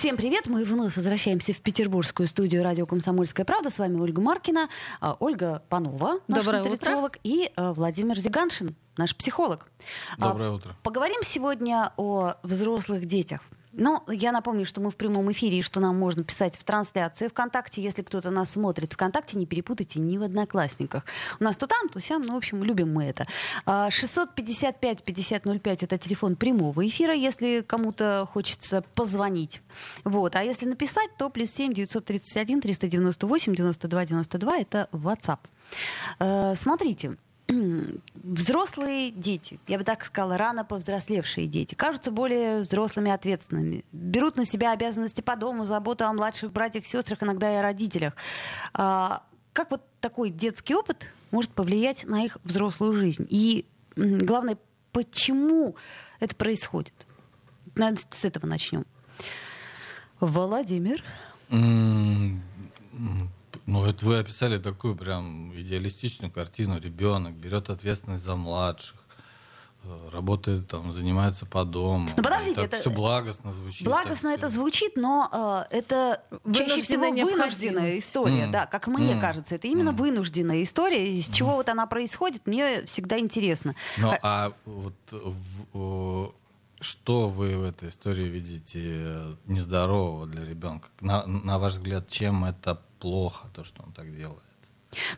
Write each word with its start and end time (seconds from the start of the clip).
Всем 0.00 0.16
привет! 0.16 0.46
Мы 0.46 0.64
вновь 0.64 0.96
возвращаемся 0.96 1.52
в 1.52 1.60
петербургскую 1.60 2.26
студию 2.26 2.62
радио 2.62 2.86
«Комсомольская 2.86 3.44
правда». 3.44 3.68
С 3.68 3.78
вами 3.78 4.00
Ольга 4.00 4.22
Маркина, 4.22 4.70
а, 4.98 5.14
Ольга 5.20 5.62
Панова, 5.68 6.20
наш 6.26 6.42
Доброе 6.42 6.62
нутрициолог, 6.62 7.18
и 7.22 7.52
а, 7.54 7.74
Владимир 7.74 8.18
Зиганшин, 8.18 8.74
наш 8.96 9.14
психолог. 9.14 9.68
А, 10.18 10.30
Доброе 10.30 10.52
утро. 10.52 10.74
Поговорим 10.82 11.22
сегодня 11.22 11.92
о 11.98 12.32
взрослых 12.42 13.04
детях. 13.04 13.42
Ну, 13.72 14.02
я 14.08 14.32
напомню, 14.32 14.66
что 14.66 14.80
мы 14.80 14.90
в 14.90 14.96
прямом 14.96 15.30
эфире, 15.30 15.58
и 15.58 15.62
что 15.62 15.80
нам 15.80 15.98
можно 15.98 16.24
писать 16.24 16.56
в 16.56 16.64
трансляции 16.64 17.28
ВКонтакте. 17.28 17.80
Если 17.80 18.02
кто-то 18.02 18.30
нас 18.30 18.50
смотрит 18.50 18.92
ВКонтакте, 18.92 19.38
не 19.38 19.46
перепутайте 19.46 20.00
ни 20.00 20.18
в 20.18 20.22
Одноклассниках. 20.22 21.04
У 21.38 21.44
нас 21.44 21.56
то 21.56 21.66
там, 21.66 21.88
то 21.88 22.00
сям, 22.00 22.22
ну, 22.22 22.34
в 22.34 22.36
общем, 22.36 22.64
любим 22.64 22.92
мы 22.92 23.04
это. 23.04 23.26
655-5005— 23.66 25.78
это 25.82 25.98
телефон 25.98 26.34
прямого 26.34 26.86
эфира, 26.86 27.14
если 27.14 27.60
кому-то 27.60 28.28
хочется 28.32 28.82
позвонить. 28.94 29.62
Вот. 30.04 30.34
А 30.34 30.42
если 30.42 30.66
написать, 30.66 31.10
то 31.16 31.30
плюс 31.30 31.50
7 31.50 31.72
931 31.72 32.60
398 32.60 33.54
92 33.54 34.06
92— 34.06 34.58
это 34.58 34.88
WhatsApp. 34.92 35.38
Э, 36.18 36.54
Смотрите, 36.56 37.16
взрослые 38.14 39.10
дети, 39.10 39.58
я 39.66 39.78
бы 39.78 39.84
так 39.84 40.04
сказала, 40.04 40.36
рано 40.36 40.64
повзрослевшие 40.64 41.46
дети, 41.46 41.74
кажутся 41.74 42.10
более 42.10 42.60
взрослыми, 42.60 43.10
ответственными, 43.10 43.84
берут 43.92 44.36
на 44.36 44.44
себя 44.44 44.72
обязанности 44.72 45.20
по 45.20 45.36
дому, 45.36 45.64
заботу 45.64 46.04
о 46.04 46.12
младших 46.12 46.52
братьях, 46.52 46.86
сестрах, 46.86 47.22
иногда 47.22 47.52
и 47.52 47.56
о 47.56 47.62
родителях. 47.62 48.14
А, 48.74 49.22
как 49.52 49.70
вот 49.70 49.82
такой 50.00 50.30
детский 50.30 50.74
опыт 50.74 51.12
может 51.30 51.50
повлиять 51.52 52.04
на 52.04 52.24
их 52.24 52.38
взрослую 52.44 52.94
жизнь? 52.94 53.26
И 53.28 53.66
главное, 53.96 54.58
почему 54.92 55.76
это 56.20 56.34
происходит? 56.34 56.94
Наверное, 57.74 58.02
с 58.10 58.24
этого 58.24 58.46
начнем. 58.46 58.84
Владимир. 60.20 61.02
Ну, 63.70 63.84
это 63.84 64.04
вы 64.04 64.18
описали 64.18 64.58
такую 64.58 64.96
прям 64.96 65.52
идеалистичную 65.54 66.32
картину. 66.32 66.80
Ребенок 66.80 67.34
берет 67.34 67.70
ответственность 67.70 68.24
за 68.24 68.34
младших, 68.34 68.96
э, 69.84 70.08
работает 70.12 70.66
там, 70.66 70.92
занимается 70.92 71.46
по 71.46 71.64
дому. 71.64 72.08
Ну, 72.16 72.22
подождите, 72.22 72.62
это- 72.62 72.78
все 72.80 72.90
благостно 72.90 73.52
звучит. 73.52 73.86
Благостно 73.86 74.30
так 74.30 74.38
это 74.38 74.48
звучит, 74.48 74.96
но 74.96 75.28
э, 75.70 75.76
это 75.78 76.20
чаще 76.52 76.82
всего 76.82 77.10
Вынужденная 77.10 77.96
история, 77.96 78.42
Мгм. 78.42 78.50
да, 78.50 78.66
как 78.66 78.88
мне 78.88 79.12
Мгм. 79.12 79.20
кажется, 79.20 79.54
это 79.54 79.68
именно 79.68 79.92
Мгм. 79.92 80.00
вынужденная 80.00 80.64
история, 80.64 81.08
из 81.08 81.28
чего 81.28 81.52
вот 81.52 81.68
она 81.68 81.86
происходит, 81.86 82.48
мне 82.48 82.84
всегда 82.86 83.20
интересно. 83.20 83.76
Ну, 83.98 84.08
Ха- 84.10 84.18
а 84.22 84.52
вот 84.64 84.94
в- 85.12 85.66
о, 85.78 86.34
что 86.80 87.28
вы 87.28 87.56
в 87.56 87.62
этой 87.62 87.90
истории 87.90 88.24
видите 88.28 88.80
э, 88.84 89.34
нездорового 89.46 90.26
для 90.26 90.44
ребенка? 90.44 90.88
На, 91.00 91.24
на 91.24 91.60
ваш 91.60 91.74
взгляд, 91.74 92.08
чем 92.08 92.44
это 92.44 92.80
плохо, 93.00 93.48
то, 93.54 93.64
что 93.64 93.82
он 93.82 93.92
так 93.92 94.14
делает? 94.16 94.42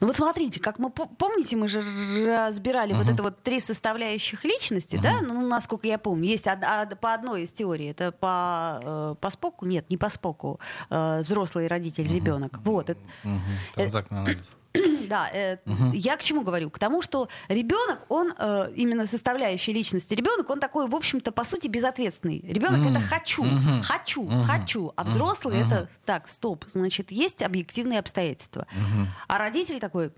Ну 0.00 0.06
вот 0.06 0.16
смотрите, 0.16 0.61
как 0.61 0.78
мы 0.78 0.91
по- 0.91 1.06
помните, 1.06 1.56
мы 1.56 1.66
же 1.66 1.80
разбирали 2.27 2.92
вот 2.92 3.05
Мгм. 3.06 3.14
это 3.14 3.22
вот 3.22 3.42
три 3.42 3.58
составляющих 3.58 4.44
личности, 4.44 4.98
да, 5.02 5.20
ну 5.22 5.47
насколько 5.48 5.86
я 5.89 5.97
помню, 5.98 6.27
есть 6.28 6.47
од- 6.47 6.62
од- 6.62 7.00
по 7.00 7.14
одной 7.14 7.44
из 7.44 7.52
теорий, 7.52 7.86
это 7.86 8.12
по 8.12 8.80
э, 8.83 9.14
по 9.19 9.30
Споку, 9.30 9.64
нет, 9.64 9.89
не 9.91 9.97
по 9.97 10.11
Споку, 10.11 10.61
э, 10.91 11.22
взрослый 11.22 11.69
родитель, 11.69 12.06
ребенок, 12.06 12.58
вот. 12.64 12.91
это- 12.91 13.00
Мгм. 13.24 13.41
Транзактный 13.74 14.18
анализ. 14.18 14.51
Да, 15.12 15.28
э, 15.30 15.58
я 15.92 16.17
к 16.17 16.23
чему 16.23 16.40
говорю? 16.40 16.70
К 16.70 16.78
тому, 16.78 17.02
что 17.02 17.28
ребенок, 17.48 17.98
он 18.08 18.33
э, 18.39 18.73
именно 18.74 19.06
составляющая 19.06 19.74
личности 19.74 20.14
ребенок, 20.14 20.48
он 20.48 20.58
такой, 20.58 20.89
в 20.89 20.95
общем-то, 20.95 21.33
по 21.33 21.45
сути, 21.45 21.68
безответственный. 21.68 22.40
Ребенок 22.48 22.80
Мгм. 22.80 22.96
это 22.96 23.00
хочу, 23.00 23.45
Мгм. 23.45 23.83
хочу, 23.83 24.22
Мгм. 24.22 24.45
хочу, 24.45 24.92
а 24.96 25.05
взрослый 25.05 25.58
это 25.61 25.89
так, 26.06 26.28
стоп, 26.28 26.64
значит, 26.67 27.11
есть 27.11 27.42
объективные 27.42 27.98
обстоятельства. 27.98 28.67
Мгм. 28.72 29.08
А 29.28 29.36
родитель 29.39 29.80
такой, 29.80 30.12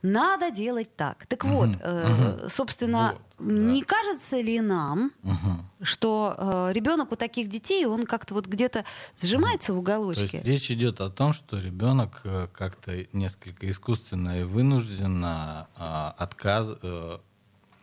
надо 0.00 0.50
делать 0.50 0.96
так. 0.96 1.26
Так 1.26 1.44
вот, 1.44 1.68
э, 1.80 2.48
собственно, 2.48 3.12
Вот, 3.38 3.48
да. 3.48 3.54
не 3.54 3.82
кажется 3.82 4.40
ли 4.40 4.60
нам, 4.60 5.12
Мгм. 5.22 5.70
что 5.82 6.34
э, 6.38 6.72
ребенок 6.72 7.12
у 7.12 7.16
таких 7.16 7.48
детей, 7.50 7.84
он 7.84 8.04
как-то 8.06 8.32
вот 8.34 8.46
где-то 8.46 8.84
сжимается 9.20 9.72
в 9.72 9.76
То 9.76 9.80
уголочке? 9.80 10.28
есть 10.38 10.44
речь 10.46 10.70
идет 10.70 11.00
о 11.02 11.10
том, 11.10 11.32
что 11.34 11.58
ребенок 11.58 12.20
э, 12.24 12.48
как-то 12.52 13.06
несколько 13.12 13.68
искусственно 13.70 14.37
и 14.40 14.42
вынужденно 14.44 15.68
а, 15.76 16.14
отказ 16.18 16.72
э, 16.82 17.18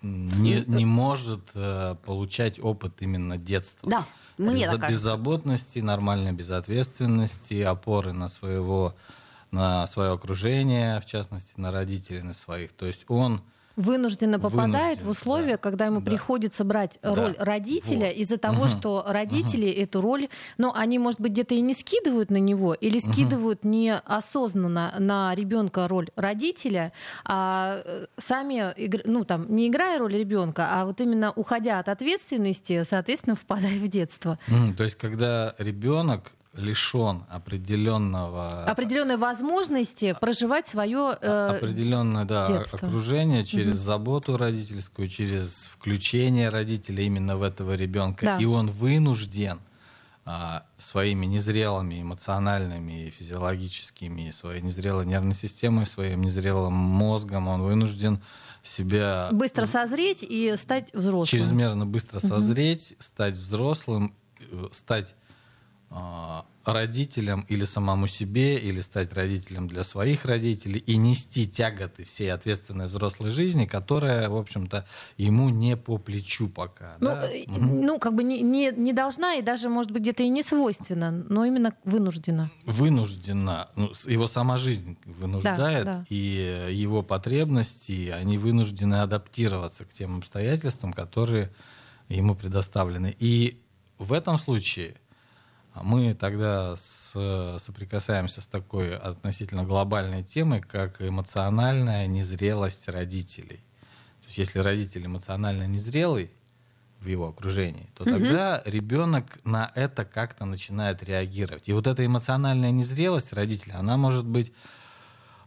не, 0.01 0.63
Ну, 0.67 0.77
не 0.77 0.85
может 0.85 1.41
э, 1.53 1.95
получать 2.05 2.59
опыт 2.59 2.93
именно 3.01 3.37
детства. 3.37 3.89
Да, 3.89 4.05
мне 4.37 4.63
Без- 4.63 4.69
так 4.69 4.81
кажется. 4.81 4.91
беззаботности, 4.91 5.79
нормальной 5.79 6.31
безответственности, 6.31 7.61
опоры 7.61 8.13
на 8.13 8.27
своего 8.27 8.95
на 9.51 9.87
свое 9.87 10.11
окружение, 10.11 10.99
в 10.99 11.05
частности 11.05 11.53
на 11.57 11.71
родителей, 11.71 12.21
на 12.23 12.33
своих. 12.33 12.73
То 12.73 12.85
есть 12.87 13.05
он 13.07 13.41
Вынужденно 13.75 14.39
попадает 14.39 14.99
Вынужден, 14.99 15.05
в 15.07 15.09
условия, 15.09 15.51
да. 15.53 15.57
когда 15.57 15.85
ему 15.87 15.99
Да. 15.99 16.11
приходится 16.11 16.63
брать 16.63 16.97
Да. 17.01 17.13
роль 17.15 17.35
родителя 17.37 18.07
Вот. 18.07 18.15
из-за 18.15 18.37
того, 18.37 18.63
Мгм. 18.63 18.67
что 18.69 19.03
родители 19.07 19.69
эту 19.69 20.01
роль, 20.01 20.29
ну, 20.57 20.71
они, 20.73 20.97
может 20.99 21.19
быть, 21.19 21.31
где-то 21.33 21.55
и 21.55 21.61
не 21.61 21.73
скидывают 21.73 22.29
на 22.29 22.37
него, 22.37 22.73
или 22.73 22.99
скидывают 22.99 23.63
неосознанно 23.63 24.93
на 24.99 25.35
ребенка 25.35 25.87
роль 25.87 26.09
родителя, 26.15 26.93
а 27.25 27.81
э, 27.85 28.05
сами, 28.17 28.73
ну, 29.05 29.25
там, 29.25 29.45
не 29.53 29.67
играя 29.67 29.99
роль 29.99 30.13
ребенка, 30.15 30.67
а 30.71 30.85
вот 30.85 31.01
именно 31.01 31.31
уходя 31.35 31.79
от 31.79 31.89
ответственности, 31.89 32.83
соответственно, 32.83 33.35
впадая 33.35 33.79
в 33.79 33.87
детство. 33.87 34.39
Мгм. 34.47 34.75
то 34.75 34.83
есть 34.83 34.95
когда 34.95 35.55
ребенок 35.57 36.33
лишен 36.55 37.25
определенного 37.29 38.63
Определенной 38.63 39.17
возможности 39.17 40.15
проживать 40.19 40.67
свое 40.67 41.11
определенное 41.11 42.25
да, 42.25 42.47
детство. 42.47 42.79
окружение 42.79 43.43
через 43.43 43.75
заботу 43.75 44.37
родительскую, 44.37 45.07
через 45.07 45.69
включение 45.71 46.49
родителя 46.49 47.03
именно 47.03 47.37
в 47.37 47.43
этого 47.43 47.75
ребенка. 47.75 48.25
Да. 48.25 48.37
И 48.37 48.45
он 48.45 48.69
вынужден 48.69 49.59
а, 50.27 50.63
своими 50.79 51.27
незрелыми 51.27 52.01
эмоциональными 52.01 53.07
и 53.07 53.09
физиологическими, 53.11 54.31
своей 54.31 54.61
незрелой 54.61 55.05
нервной 55.05 55.35
системой, 55.35 55.85
своим 55.85 56.21
незрелым 56.21 56.73
мозгом, 56.73 57.47
он 57.47 57.61
вынужден 57.61 58.21
себя 58.63 59.29
быстро 59.31 59.67
созреть 59.67 60.23
и 60.23 60.55
стать 60.55 60.91
взрослым. 60.93 61.27
чрезмерно 61.27 61.85
быстро 61.85 62.19
созреть, 62.19 62.95
стать 62.97 63.35
взрослым, 63.35 64.15
э, 64.39 64.69
стать 64.71 65.13
а, 65.97 66.45
родителем 66.65 67.45
или 67.47 67.63
самому 67.63 68.07
себе, 68.07 68.57
или 68.57 68.81
стать 68.81 69.13
родителем 69.13 69.69
для 69.69 69.85
своих 69.85 70.25
родителей 70.25 70.79
и 70.79 70.97
нести 70.97 71.47
тяготы 71.47 72.03
всей 72.03 72.33
ответственной 72.33 72.87
взрослой 72.87 73.29
жизни, 73.29 73.65
которая, 73.65 74.27
в 74.27 74.35
общем-то, 74.35 74.85
ему 75.15 75.47
не 75.47 75.77
по 75.77 75.97
плечу 75.97 76.49
пока. 76.49 76.97
Ну, 76.99 77.11
да? 77.11 77.29
э, 77.31 77.45
ну, 77.47 77.97
как 77.97 78.13
бы 78.13 78.23
не, 78.23 78.41
не, 78.41 78.73
не 78.75 78.91
должна 78.91 79.35
и 79.35 79.41
даже, 79.41 79.69
может 79.69 79.91
быть, 79.91 80.01
где-то 80.01 80.23
и 80.23 80.29
не 80.29 80.43
свойственно, 80.43 81.11
но 81.11 81.45
именно 81.45 81.73
вынуждена. 81.85 82.51
вынуждена, 82.65 83.69
ну, 83.75 83.91
его 84.05 84.27
сама 84.27 84.57
жизнь 84.57 84.97
вынуждает, 85.05 85.85
да. 85.85 86.05
и 86.09 86.65
э, 86.67 86.73
его 86.73 87.03
потребности, 87.03 88.09
они 88.09 88.37
вынуждены 88.37 88.95
адаптироваться 88.95 89.85
к 89.85 89.93
тем 89.93 90.17
обстоятельствам, 90.17 90.91
которые 90.91 91.53
ему 92.09 92.35
предоставлены. 92.35 93.15
И 93.17 93.61
в 93.97 94.11
этом 94.11 94.37
случае 94.37 94.97
мы 95.83 96.13
тогда 96.13 96.75
с- 96.75 97.57
соприкасаемся 97.59 98.41
с 98.41 98.47
такой 98.47 98.95
относительно 98.97 99.63
глобальной 99.63 100.23
темой, 100.23 100.61
как 100.61 101.01
эмоциональная 101.01 102.07
незрелость 102.07 102.87
родителей. 102.87 103.57
То 104.21 104.27
есть 104.27 104.37
если 104.37 104.59
родитель 104.59 105.05
эмоционально 105.05 105.67
незрелый 105.67 106.31
в 107.01 107.07
его 107.07 107.27
окружении, 107.27 107.87
то 107.95 108.03
тогда 108.05 108.61
ребенок 108.65 109.37
на 109.43 109.71
это 109.75 110.05
как-то 110.05 110.45
начинает 110.45 111.03
реагировать. 111.03 111.67
И 111.69 111.73
вот 111.73 111.85
эта 111.87 112.03
эмоциональная 112.05 112.71
незрелость 112.71 113.33
родителя, 113.33 113.75
она 113.77 113.97
может 113.97 114.25
быть 114.25 114.51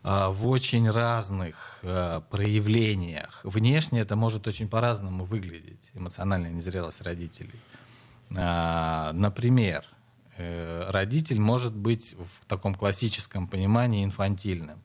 а, 0.05 0.31
в 0.31 0.47
очень 0.47 0.89
разных 0.89 1.81
а, 1.83 2.21
проявлениях. 2.21 3.41
Внешне 3.43 4.01
это 4.01 4.15
может 4.15 4.47
очень 4.47 4.69
по-разному 4.69 5.25
выглядеть, 5.25 5.91
эмоциональная 5.95 6.51
незрелость 6.51 7.01
родителей. 7.03 7.59
А, 8.37 9.13
Например, 9.13 9.85
родитель 10.39 11.41
может 11.41 11.75
быть 11.75 12.15
в 12.15 12.47
таком 12.47 12.75
классическом 12.75 13.49
понимании 13.49 14.05
инфантильным. 14.05 14.83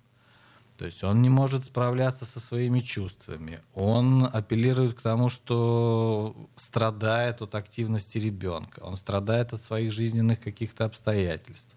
То 0.77 0.85
есть 0.85 1.03
он 1.03 1.21
не 1.21 1.29
может 1.29 1.65
справляться 1.65 2.25
со 2.25 2.39
своими 2.39 2.79
чувствами. 2.79 3.61
Он 3.75 4.27
апеллирует 4.31 4.95
к 4.97 5.01
тому, 5.01 5.29
что 5.29 6.35
страдает 6.55 7.41
от 7.41 7.55
активности 7.55 8.17
ребенка. 8.17 8.79
Он 8.79 8.97
страдает 8.97 9.53
от 9.53 9.61
своих 9.61 9.91
жизненных 9.91 10.39
каких-то 10.39 10.85
обстоятельств. 10.85 11.75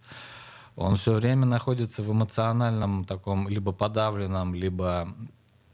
Он 0.76 0.96
все 0.96 1.12
время 1.12 1.46
находится 1.46 2.02
в 2.02 2.10
эмоциональном 2.10 3.04
таком 3.04 3.48
либо 3.48 3.72
подавленном, 3.72 4.54
либо 4.54 5.14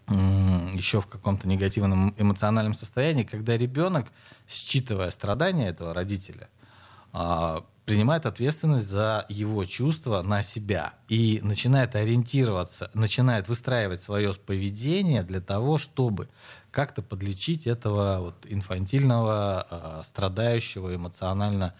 еще 0.08 1.00
в 1.00 1.06
каком-то 1.06 1.48
негативном 1.48 2.14
эмоциональном 2.18 2.74
состоянии, 2.74 3.22
когда 3.22 3.56
ребенок, 3.56 4.08
считывая 4.48 5.10
страдания 5.10 5.68
этого 5.68 5.94
родителя, 5.94 6.50
а, 7.12 7.64
принимает 7.84 8.26
ответственность 8.26 8.86
за 8.86 9.26
его 9.28 9.64
чувства 9.64 10.22
на 10.22 10.42
себя 10.42 10.94
и 11.08 11.40
начинает 11.42 11.94
ориентироваться, 11.96 12.90
начинает 12.94 13.48
выстраивать 13.48 14.02
свое 14.02 14.32
поведение 14.34 15.22
для 15.22 15.40
того, 15.40 15.78
чтобы 15.78 16.28
как-то 16.70 17.02
подлечить 17.02 17.66
этого 17.66 18.18
вот 18.20 18.46
инфантильного, 18.48 19.66
а, 19.68 20.02
страдающего 20.04 20.94
эмоционально 20.94 21.74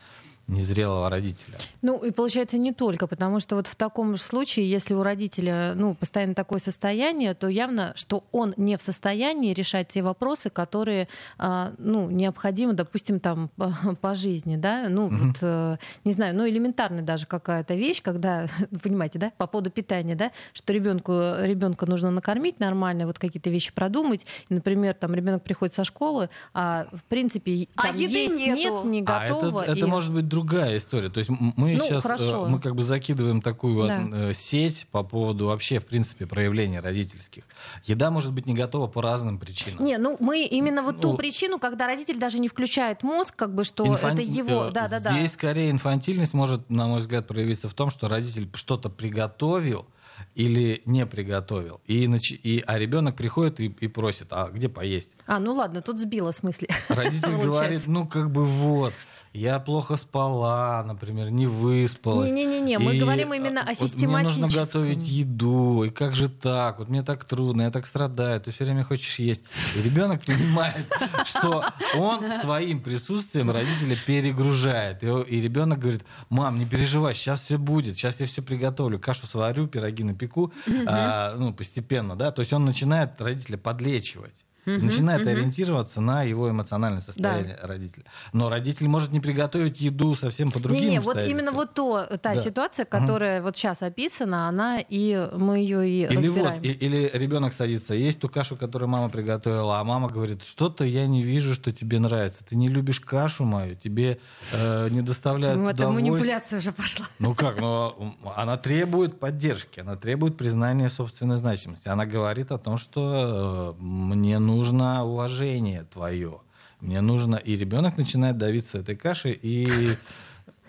незрелого 0.48 1.08
родителя. 1.08 1.56
Ну 1.82 1.98
и 2.04 2.10
получается 2.10 2.58
не 2.58 2.72
только, 2.72 3.06
потому 3.06 3.40
что 3.40 3.56
вот 3.56 3.66
в 3.66 3.76
таком 3.76 4.16
же 4.16 4.22
случае, 4.22 4.70
если 4.70 4.94
у 4.94 5.02
родителя 5.02 5.74
ну, 5.74 5.94
постоянно 5.94 6.34
такое 6.34 6.58
состояние, 6.58 7.34
то 7.34 7.48
явно, 7.48 7.92
что 7.96 8.24
он 8.32 8.54
не 8.56 8.76
в 8.76 8.82
состоянии 8.82 9.54
решать 9.54 9.88
те 9.88 10.02
вопросы, 10.02 10.50
которые 10.50 11.08
а, 11.38 11.72
ну, 11.78 12.10
необходимы, 12.10 12.72
допустим, 12.72 13.20
там 13.20 13.48
по, 13.56 13.72
по 14.00 14.14
жизни, 14.14 14.56
да, 14.56 14.88
ну 14.88 15.08
mm-hmm. 15.08 15.16
вот, 15.16 15.36
э, 15.42 15.76
не 16.04 16.12
знаю, 16.12 16.36
ну 16.36 16.48
элементарная 16.48 17.02
даже 17.02 17.26
какая-то 17.26 17.74
вещь, 17.74 18.02
когда, 18.02 18.46
понимаете, 18.82 19.18
да, 19.18 19.32
по 19.36 19.46
поводу 19.46 19.70
питания, 19.70 20.14
да, 20.14 20.32
что 20.52 20.72
ребенку 20.72 21.12
ребенка 21.40 21.86
нужно 21.86 22.10
накормить 22.10 22.60
нормально, 22.60 23.06
вот 23.06 23.18
какие-то 23.18 23.50
вещи 23.50 23.72
продумать, 23.72 24.26
и, 24.48 24.54
например, 24.54 24.94
там 24.94 25.14
ребенок 25.14 25.42
приходит 25.42 25.74
со 25.74 25.84
школы, 25.84 26.28
а 26.52 26.86
в 26.92 27.04
принципе 27.04 27.68
а 27.76 27.82
там 27.82 27.94
а 27.94 27.98
есть 27.98 28.36
нету. 28.36 28.56
нет, 28.56 28.84
не 28.84 29.02
готово. 29.02 29.60
А 29.60 29.64
это, 29.64 29.72
это 29.72 29.86
и... 29.86 29.88
может 29.88 30.12
быть 30.12 30.28
другая 30.32 30.78
история. 30.78 31.10
То 31.10 31.18
есть 31.18 31.30
мы 31.30 31.52
ну, 31.56 31.78
сейчас 31.78 32.02
хорошо. 32.02 32.46
мы 32.48 32.58
как 32.58 32.74
бы 32.74 32.82
закидываем 32.82 33.42
такую 33.42 33.86
да. 33.86 34.02
Э, 34.12 34.32
сеть 34.32 34.86
по 34.90 35.02
поводу 35.02 35.46
вообще, 35.46 35.78
в 35.78 35.86
принципе, 35.86 36.26
проявления 36.26 36.80
родительских. 36.80 37.44
Еда 37.84 38.10
может 38.10 38.32
быть 38.32 38.46
не 38.46 38.54
готова 38.54 38.86
по 38.86 39.02
разным 39.02 39.38
причинам. 39.38 39.84
Не, 39.84 39.98
ну 39.98 40.16
мы 40.20 40.44
именно 40.44 40.82
вот 40.82 41.00
ту 41.00 41.12
ну, 41.12 41.16
причину, 41.18 41.58
когда 41.58 41.86
родитель 41.86 42.18
даже 42.18 42.38
не 42.38 42.48
включает 42.48 43.02
мозг, 43.02 43.36
как 43.36 43.54
бы, 43.54 43.64
что 43.64 43.86
Инфан... 43.86 44.14
это 44.14 44.22
его... 44.22 44.70
Да, 44.70 44.88
да, 44.88 45.00
да. 45.00 45.10
Здесь 45.10 45.32
скорее 45.32 45.70
инфантильность 45.70 46.32
может, 46.32 46.70
на 46.70 46.86
мой 46.86 47.00
взгляд, 47.00 47.28
проявиться 47.28 47.68
в 47.68 47.74
том, 47.74 47.90
что 47.90 48.08
родитель 48.08 48.48
что-то 48.54 48.88
приготовил, 48.88 49.86
или 50.34 50.82
не 50.86 51.06
приготовил. 51.06 51.80
И, 51.86 52.04
и, 52.04 52.64
а 52.66 52.78
ребенок 52.78 53.16
приходит 53.16 53.60
и, 53.60 53.66
и 53.66 53.88
просит, 53.88 54.28
а 54.30 54.48
где 54.48 54.68
поесть? 54.68 55.12
А, 55.26 55.38
ну 55.38 55.52
ладно, 55.54 55.82
тут 55.82 55.98
сбило 55.98 56.30
смысле. 56.30 56.68
Родитель 56.88 57.36
говорит, 57.36 57.86
ну 57.86 58.06
как 58.06 58.30
бы 58.30 58.44
вот, 58.44 58.92
я 59.32 59.60
плохо 59.60 59.96
спала, 59.96 60.84
например, 60.84 61.30
не 61.30 61.46
выспалась. 61.46 62.30
Не-не-не, 62.30 62.78
мы 62.78 62.98
говорим 62.98 63.32
именно 63.32 63.62
о 63.62 63.74
систематическом. 63.74 64.12
Вот 64.12 64.34
мне 64.34 64.44
нужно 64.46 64.60
готовить 64.60 65.08
еду, 65.08 65.84
и 65.84 65.90
как 65.90 66.14
же 66.14 66.28
так? 66.28 66.78
Вот 66.78 66.88
мне 66.88 67.02
так 67.02 67.24
трудно, 67.24 67.62
я 67.62 67.70
так 67.70 67.86
страдаю, 67.86 68.40
ты 68.40 68.50
все 68.50 68.64
время 68.64 68.84
хочешь 68.84 69.18
есть. 69.18 69.44
И 69.76 69.82
ребенок 69.82 70.24
понимает, 70.24 70.86
что 71.24 71.64
он 71.96 72.32
своим 72.40 72.82
присутствием 72.82 73.50
родителя 73.50 73.96
перегружает. 74.06 75.02
И, 75.02 75.40
ребенок 75.40 75.78
говорит, 75.78 76.04
мам, 76.28 76.58
не 76.58 76.66
переживай, 76.66 77.14
сейчас 77.14 77.42
все 77.42 77.56
будет, 77.56 77.96
сейчас 77.96 78.20
я 78.20 78.26
все 78.26 78.42
приготовлю, 78.42 78.98
кашу 78.98 79.26
сварю, 79.26 79.66
пироги 79.66 80.04
напеку, 80.04 80.52
а, 80.86 81.34
ну, 81.36 81.54
постепенно, 81.54 82.16
да. 82.16 82.32
То 82.32 82.40
есть 82.40 82.52
он 82.52 82.64
начинает 82.64 83.20
родителя 83.20 83.56
подлечивать. 83.56 84.34
Угу, 84.64 84.84
начинает 84.84 85.22
угу. 85.22 85.30
ориентироваться 85.30 86.00
на 86.00 86.22
его 86.22 86.48
эмоциональное 86.48 87.00
состояние 87.00 87.58
да. 87.60 87.66
родителя. 87.66 88.04
Но 88.32 88.48
родитель 88.48 88.86
может 88.86 89.10
не 89.10 89.18
приготовить 89.18 89.80
еду 89.80 90.14
совсем 90.14 90.52
по 90.52 90.60
другим 90.60 90.82
Не, 90.82 90.88
не 90.90 91.00
вот 91.00 91.18
именно 91.18 91.50
вот 91.50 91.74
то, 91.74 92.06
та 92.22 92.34
да. 92.34 92.36
ситуация, 92.36 92.84
которая 92.84 93.40
угу. 93.40 93.46
вот 93.46 93.56
сейчас 93.56 93.82
описана, 93.82 94.46
она 94.46 94.78
и 94.78 95.28
мы 95.36 95.58
ее 95.58 95.88
и 95.88 96.04
или 96.04 96.16
разбираем. 96.16 96.56
Вот, 96.58 96.64
и, 96.64 96.70
или 96.70 97.10
ребенок 97.12 97.54
садится 97.54 97.94
есть 97.94 98.20
ту 98.20 98.28
кашу, 98.28 98.54
которую 98.54 98.88
мама 98.88 99.08
приготовила, 99.08 99.80
а 99.80 99.84
мама 99.84 100.08
говорит, 100.08 100.44
что-то 100.44 100.84
я 100.84 101.08
не 101.08 101.24
вижу, 101.24 101.54
что 101.54 101.72
тебе 101.72 101.98
нравится. 101.98 102.44
Ты 102.48 102.56
не 102.56 102.68
любишь 102.68 103.00
кашу 103.00 103.44
мою, 103.44 103.74
тебе 103.74 104.20
э, 104.52 104.88
не 104.90 105.02
доставляет 105.02 105.58
ну, 105.58 105.68
это 105.70 105.90
манипуляция 105.90 106.60
уже 106.60 106.70
пошла. 106.70 107.06
Ну 107.18 107.34
как, 107.34 107.58
ну 107.58 108.14
она 108.36 108.56
требует 108.58 109.18
поддержки, 109.18 109.80
она 109.80 109.96
требует 109.96 110.36
признания 110.36 110.88
собственной 110.88 111.36
значимости. 111.36 111.88
Она 111.88 112.06
говорит 112.06 112.52
о 112.52 112.58
том, 112.58 112.78
что 112.78 113.74
э, 113.76 113.82
мне 113.82 114.38
нужно 114.38 114.51
нужно 114.56 115.04
уважение 115.04 115.84
твое. 115.84 116.40
Мне 116.80 117.00
нужно... 117.00 117.36
И 117.36 117.56
ребенок 117.56 117.96
начинает 117.96 118.38
давиться 118.38 118.78
этой 118.78 118.96
кашей 118.96 119.38
и... 119.40 119.96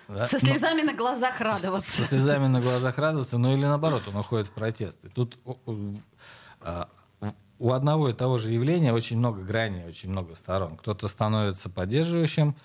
Да? 0.10 0.28
Со 0.28 0.38
слезами 0.38 0.82
но, 0.82 0.92
на 0.92 0.98
глазах 0.98 1.40
радоваться. 1.40 2.04
Со 2.04 2.04
слезами 2.04 2.48
на 2.48 2.62
глазах 2.62 2.98
радоваться, 2.98 3.38
ну 3.38 3.54
или 3.54 3.64
наоборот, 3.64 4.04
он 4.08 4.18
уходит 4.18 4.48
в 4.48 4.52
протесты. 4.52 5.08
Тут 5.10 5.40
а, 6.60 6.90
у 7.58 7.72
одного 7.72 8.10
и 8.10 8.14
того 8.14 8.38
же 8.38 8.52
явления 8.52 8.94
очень 8.94 9.18
много 9.18 9.42
граней, 9.42 9.86
очень 9.88 10.10
много 10.10 10.36
сторон. 10.36 10.76
Кто-то 10.76 11.08
становится 11.08 11.70
поддерживающим, 11.70 12.56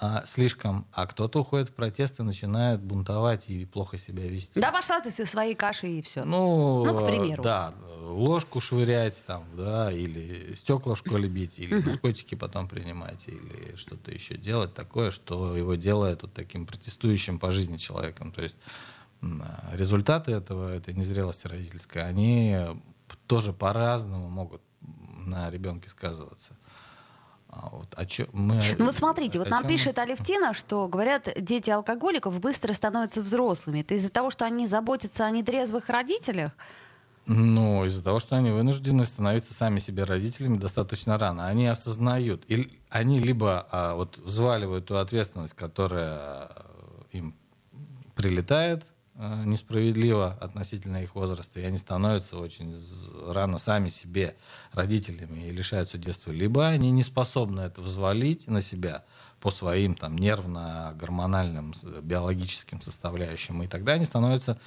а, 0.00 0.24
слишком, 0.26 0.86
а 0.92 1.06
кто-то 1.06 1.40
уходит 1.40 1.70
в 1.70 1.74
протесты, 1.74 2.22
начинает 2.22 2.80
бунтовать 2.80 3.48
и 3.48 3.64
плохо 3.64 3.98
себя 3.98 4.26
вести. 4.28 4.60
Да 4.60 4.70
пошла 4.70 5.00
ты 5.00 5.10
со 5.10 5.26
своей 5.26 5.54
кашей 5.54 5.98
и 5.98 6.02
все. 6.02 6.24
Ну, 6.24 6.84
ну, 6.84 6.96
к 6.96 7.06
примеру. 7.06 7.42
Да, 7.42 7.74
ложку 8.00 8.60
швырять 8.60 9.20
там, 9.26 9.44
да, 9.56 9.92
или 9.92 10.54
стекла 10.54 10.94
в 10.94 10.98
школе 10.98 11.28
бить, 11.28 11.58
или 11.58 11.80
наркотики 11.80 12.36
потом 12.36 12.68
принимать, 12.68 13.26
или 13.26 13.74
что-то 13.76 14.12
еще 14.12 14.36
делать 14.36 14.72
такое, 14.74 15.10
что 15.10 15.56
его 15.56 15.74
делает 15.74 16.22
вот 16.22 16.32
таким 16.32 16.66
протестующим 16.66 17.38
по 17.38 17.50
жизни 17.50 17.76
человеком. 17.76 18.32
То 18.32 18.42
есть 18.42 18.56
результаты 19.72 20.30
этого, 20.30 20.72
этой 20.72 20.94
незрелости 20.94 21.48
родительской, 21.48 22.06
они 22.06 22.56
тоже 23.26 23.52
по-разному 23.52 24.28
могут 24.28 24.62
на 24.80 25.50
ребенке 25.50 25.90
сказываться. 25.90 26.56
А 27.60 27.70
вот, 27.70 27.88
а 27.96 28.06
чё, 28.06 28.26
мы, 28.32 28.60
ну 28.78 28.86
вот 28.86 28.94
смотрите, 28.94 29.38
вот 29.38 29.50
нам 29.50 29.62
чем... 29.62 29.70
пишет 29.70 29.98
Алевтина, 29.98 30.54
что 30.54 30.86
говорят, 30.86 31.28
дети 31.36 31.70
алкоголиков 31.70 32.38
быстро 32.40 32.72
становятся 32.72 33.20
взрослыми. 33.20 33.80
Это 33.80 33.94
из-за 33.94 34.10
того, 34.10 34.30
что 34.30 34.44
они 34.44 34.66
заботятся 34.66 35.26
о 35.26 35.30
нетрезвых 35.30 35.88
родителях? 35.88 36.52
Ну, 37.26 37.84
из-за 37.84 38.02
того, 38.02 38.20
что 38.20 38.36
они 38.36 38.50
вынуждены 38.50 39.04
становиться 39.04 39.52
сами 39.52 39.80
себе 39.80 40.04
родителями 40.04 40.56
достаточно 40.56 41.18
рано. 41.18 41.46
Они 41.46 41.66
осознают, 41.66 42.44
и 42.48 42.80
они 42.88 43.18
либо 43.18 43.66
а, 43.70 43.94
вот 43.96 44.16
взваливают 44.18 44.86
ту 44.86 44.96
ответственность, 44.96 45.54
которая 45.54 46.50
им 47.10 47.34
прилетает, 48.14 48.84
Э, 48.84 48.97
несправедливо 49.18 50.38
относительно 50.40 51.02
их 51.02 51.16
возраста, 51.16 51.58
и 51.58 51.64
они 51.64 51.76
становятся 51.76 52.38
очень 52.38 52.80
рано 53.26 53.58
сами 53.58 53.88
себе 53.88 54.36
родителями 54.72 55.48
и 55.48 55.50
лишаются 55.50 55.98
детства. 55.98 56.30
Либо 56.30 56.68
они 56.68 56.92
не 56.92 57.02
способны 57.02 57.62
это 57.62 57.82
взвалить 57.82 58.46
на 58.46 58.62
себя 58.62 59.04
по 59.40 59.50
своим 59.50 59.94
там, 59.94 60.16
нервно-гормональным, 60.16 61.74
биологическим 62.02 62.80
составляющим, 62.80 63.62
и 63.62 63.66
тогда 63.66 63.92
они 63.92 64.04
становятся 64.04 64.60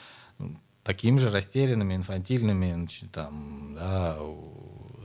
такими 0.83 1.17
же 1.17 1.29
растерянными, 1.29 1.95
инфантильными, 1.95 2.73
значит, 2.73 3.11
там, 3.11 3.75
да, 3.75 4.17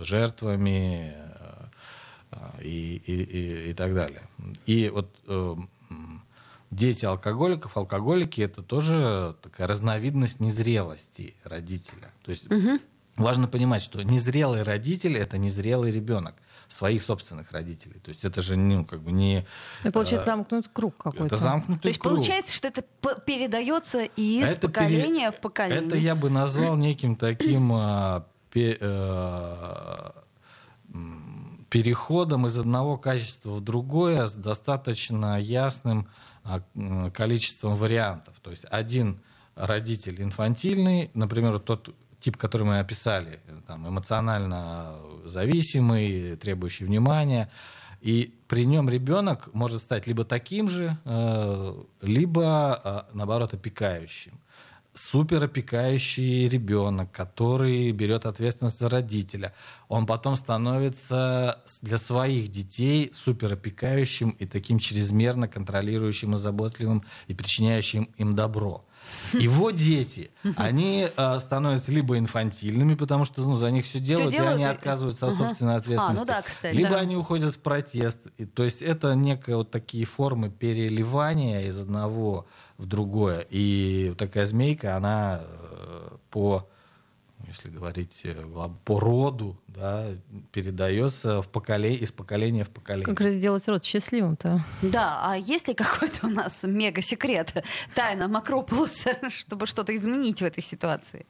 жертвами 0.01 1.15
э, 2.31 2.63
и, 2.63 3.03
и, 3.07 3.23
и, 3.23 3.71
и 3.71 3.75
так 3.75 3.95
далее. 3.95 4.23
И 4.67 4.89
вот 4.89 5.15
э, 5.27 5.57
дети 6.77 7.07
алкоголиков, 7.07 7.77
алкоголики 7.77 8.43
это 8.43 8.63
тоже 8.63 9.35
такая 9.43 9.67
разновидность 9.67 10.41
незрелости 10.41 11.35
родителя. 11.43 12.13
То 12.25 12.31
есть 12.31 12.51
угу. 12.53 12.79
важно 13.17 13.49
понимать, 13.49 13.83
что 13.83 14.03
незрелый 14.03 14.63
родитель 14.63 15.17
это 15.17 15.39
незрелый 15.39 15.91
ребенок 15.91 16.35
своих 16.69 17.03
собственных 17.03 17.53
родителей. 17.53 17.99
То 18.01 18.11
есть 18.11 18.25
это 18.25 18.41
же 18.43 18.57
ну, 18.57 18.85
как 18.85 19.01
бы 19.01 19.13
не... 19.13 19.47
Это 19.83 19.93
получается 19.93 20.31
э, 20.31 20.35
замкнутый 20.35 20.71
круг 20.73 20.97
какой-то. 20.97 21.27
Это 21.27 21.37
замкнутый 21.37 21.83
То 21.83 21.89
есть 21.89 22.01
круг. 22.01 22.15
получается, 22.15 22.57
что 22.57 22.69
это 22.69 22.83
передается 23.25 24.03
из 24.03 24.51
это 24.51 24.69
поколения 24.69 25.31
пере... 25.31 25.33
в 25.33 25.41
поколение. 25.41 25.87
Это 25.87 25.97
я 25.97 26.15
бы 26.15 26.29
назвал 26.29 26.77
неким 26.77 27.15
таким 27.15 27.73
а, 27.73 28.27
пе, 28.51 28.77
а, 28.81 30.25
переходом 31.71 32.49
из 32.49 32.59
одного 32.59 32.99
качества 32.99 33.53
в 33.53 33.61
другое 33.61 34.27
с 34.27 34.35
достаточно 34.35 35.41
ясным 35.41 36.09
а, 36.09 36.26
количеством 37.13 37.75
вариантов. 37.75 38.35
То 38.43 38.51
есть 38.51 38.65
один 38.71 39.21
родитель 39.55 40.23
инфантильный, 40.23 41.11
например, 41.15 41.59
тот 41.59 41.95
тип, 42.21 42.37
который 42.37 42.65
мы 42.65 42.79
описали, 42.79 43.41
там, 43.67 43.89
эмоционально 43.89 44.97
зависимый, 45.25 46.37
требующий 46.37 46.85
внимания, 46.85 47.51
и 48.01 48.35
при 48.49 48.65
нем 48.67 48.89
ребенок 48.89 49.53
может 49.55 49.83
стать 49.83 50.07
либо 50.07 50.25
таким 50.25 50.69
же, 50.69 50.97
э, 51.05 51.83
либо, 52.03 52.81
э, 52.85 53.15
наоборот, 53.17 53.55
опекающим. 53.55 54.39
Суперопекающий 54.97 56.49
ребенок, 56.49 57.13
который 57.13 57.91
берет 57.93 58.27
ответственность 58.27 58.79
за 58.79 58.89
родителя, 58.89 59.53
он 59.89 60.07
потом 60.07 60.37
становится 60.37 61.63
для 61.83 61.99
своих 61.99 62.49
детей 62.49 63.11
суперопекающим 63.13 64.31
и 64.31 64.47
таким 64.47 64.79
чрезмерно 64.79 65.49
контролирующим 65.49 66.35
и 66.35 66.39
заботливым 66.39 67.05
и 67.29 67.35
причиняющим 67.35 68.09
им 68.17 68.35
добро. 68.35 68.85
Его 69.33 69.71
дети, 69.71 70.31
они 70.57 71.09
э, 71.17 71.41
становятся 71.41 71.93
либо 71.93 72.19
инфантильными, 72.19 72.95
потому 72.95 73.25
что 73.25 73.43
ну, 73.43 73.55
за 73.55 73.71
них 73.71 73.85
все 73.85 74.01
делают, 74.01 74.33
делают, 74.33 74.53
и 74.53 74.55
они 74.55 74.65
и- 74.65 74.67
отказываются 74.67 75.27
от 75.27 75.35
Ага. 75.35 75.49
собственной 75.49 75.77
ответственности. 75.77 76.23
А, 76.23 76.25
ну 76.25 76.27
да, 76.27 76.43
кстати, 76.43 76.75
либо 76.75 76.91
да. 76.91 76.99
они 76.99 77.17
уходят 77.17 77.55
в 77.55 77.59
протест. 77.59 78.19
И, 78.37 78.47
то 78.47 78.65
есть 78.65 78.83
это 78.83 79.15
некие 79.15 79.57
вот 79.57 79.71
такие 79.71 80.05
формы 80.05 80.51
переливания 80.51 81.67
из 81.67 81.79
одного 81.79 82.47
в 82.79 82.87
другое. 82.87 83.47
И 83.51 84.15
такая 84.19 84.47
змейка, 84.47 84.97
она 84.97 85.43
э, 85.43 86.17
по, 86.31 86.69
если 87.47 87.69
говорить 87.71 88.21
э, 88.25 88.45
по 88.85 89.01
роду, 89.01 89.59
да, 89.69 90.09
передается 90.53 91.43
в 91.43 91.49
поколе- 91.49 91.97
из 91.97 92.13
поколения 92.13 92.65
в 92.65 92.71
поколение. 92.71 93.07
Как 93.07 93.21
же 93.21 93.31
сделать 93.31 93.67
род 93.69 93.85
счастливым-то? 93.85 94.65
Да, 94.83 95.21
а 95.23 95.37
есть 95.37 95.69
ли 95.69 95.75
какой-то 95.75 96.27
у 96.27 96.31
нас 96.31 96.63
мега-секрет, 96.63 97.65
тайна 97.95 98.29
Макрополуса, 98.29 99.19
чтобы 99.31 99.67
что-то 99.67 99.95
изменить 99.95 100.41
в 100.41 100.45
этой 100.45 100.63
ситуации? 100.63 101.27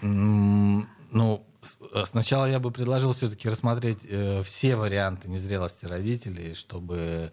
Ну, 0.00 1.46
э, 1.92 2.04
сначала 2.04 2.46
я 2.46 2.60
бы 2.60 2.70
предложил 2.70 3.12
все-таки 3.12 3.48
рассмотреть 3.48 4.06
э, 4.08 4.42
все 4.42 4.76
варианты 4.76 5.28
незрелости 5.28 5.86
родителей, 5.86 6.54
чтобы... 6.54 7.32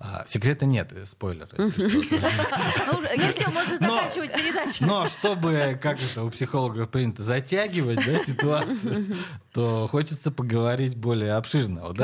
а, 0.00 0.24
секрета 0.26 0.64
нет, 0.64 0.92
э, 0.92 1.06
спойлер. 1.06 1.48
Ну, 1.58 3.00
Ну 3.16 3.30
все, 3.30 3.50
можно 3.50 3.78
заканчивать 3.78 4.32
передачу. 4.32 4.86
Но 4.86 5.06
чтобы, 5.08 5.78
как 5.82 6.00
это 6.00 6.24
у 6.24 6.30
психологов 6.30 6.88
принято, 6.88 7.22
затягивать 7.22 8.02
ситуацию, 8.24 9.16
то 9.52 9.88
хочется 9.88 10.30
поговорить 10.30 10.96
более 10.96 11.32
обширно. 11.34 11.88
Вот, 11.88 11.96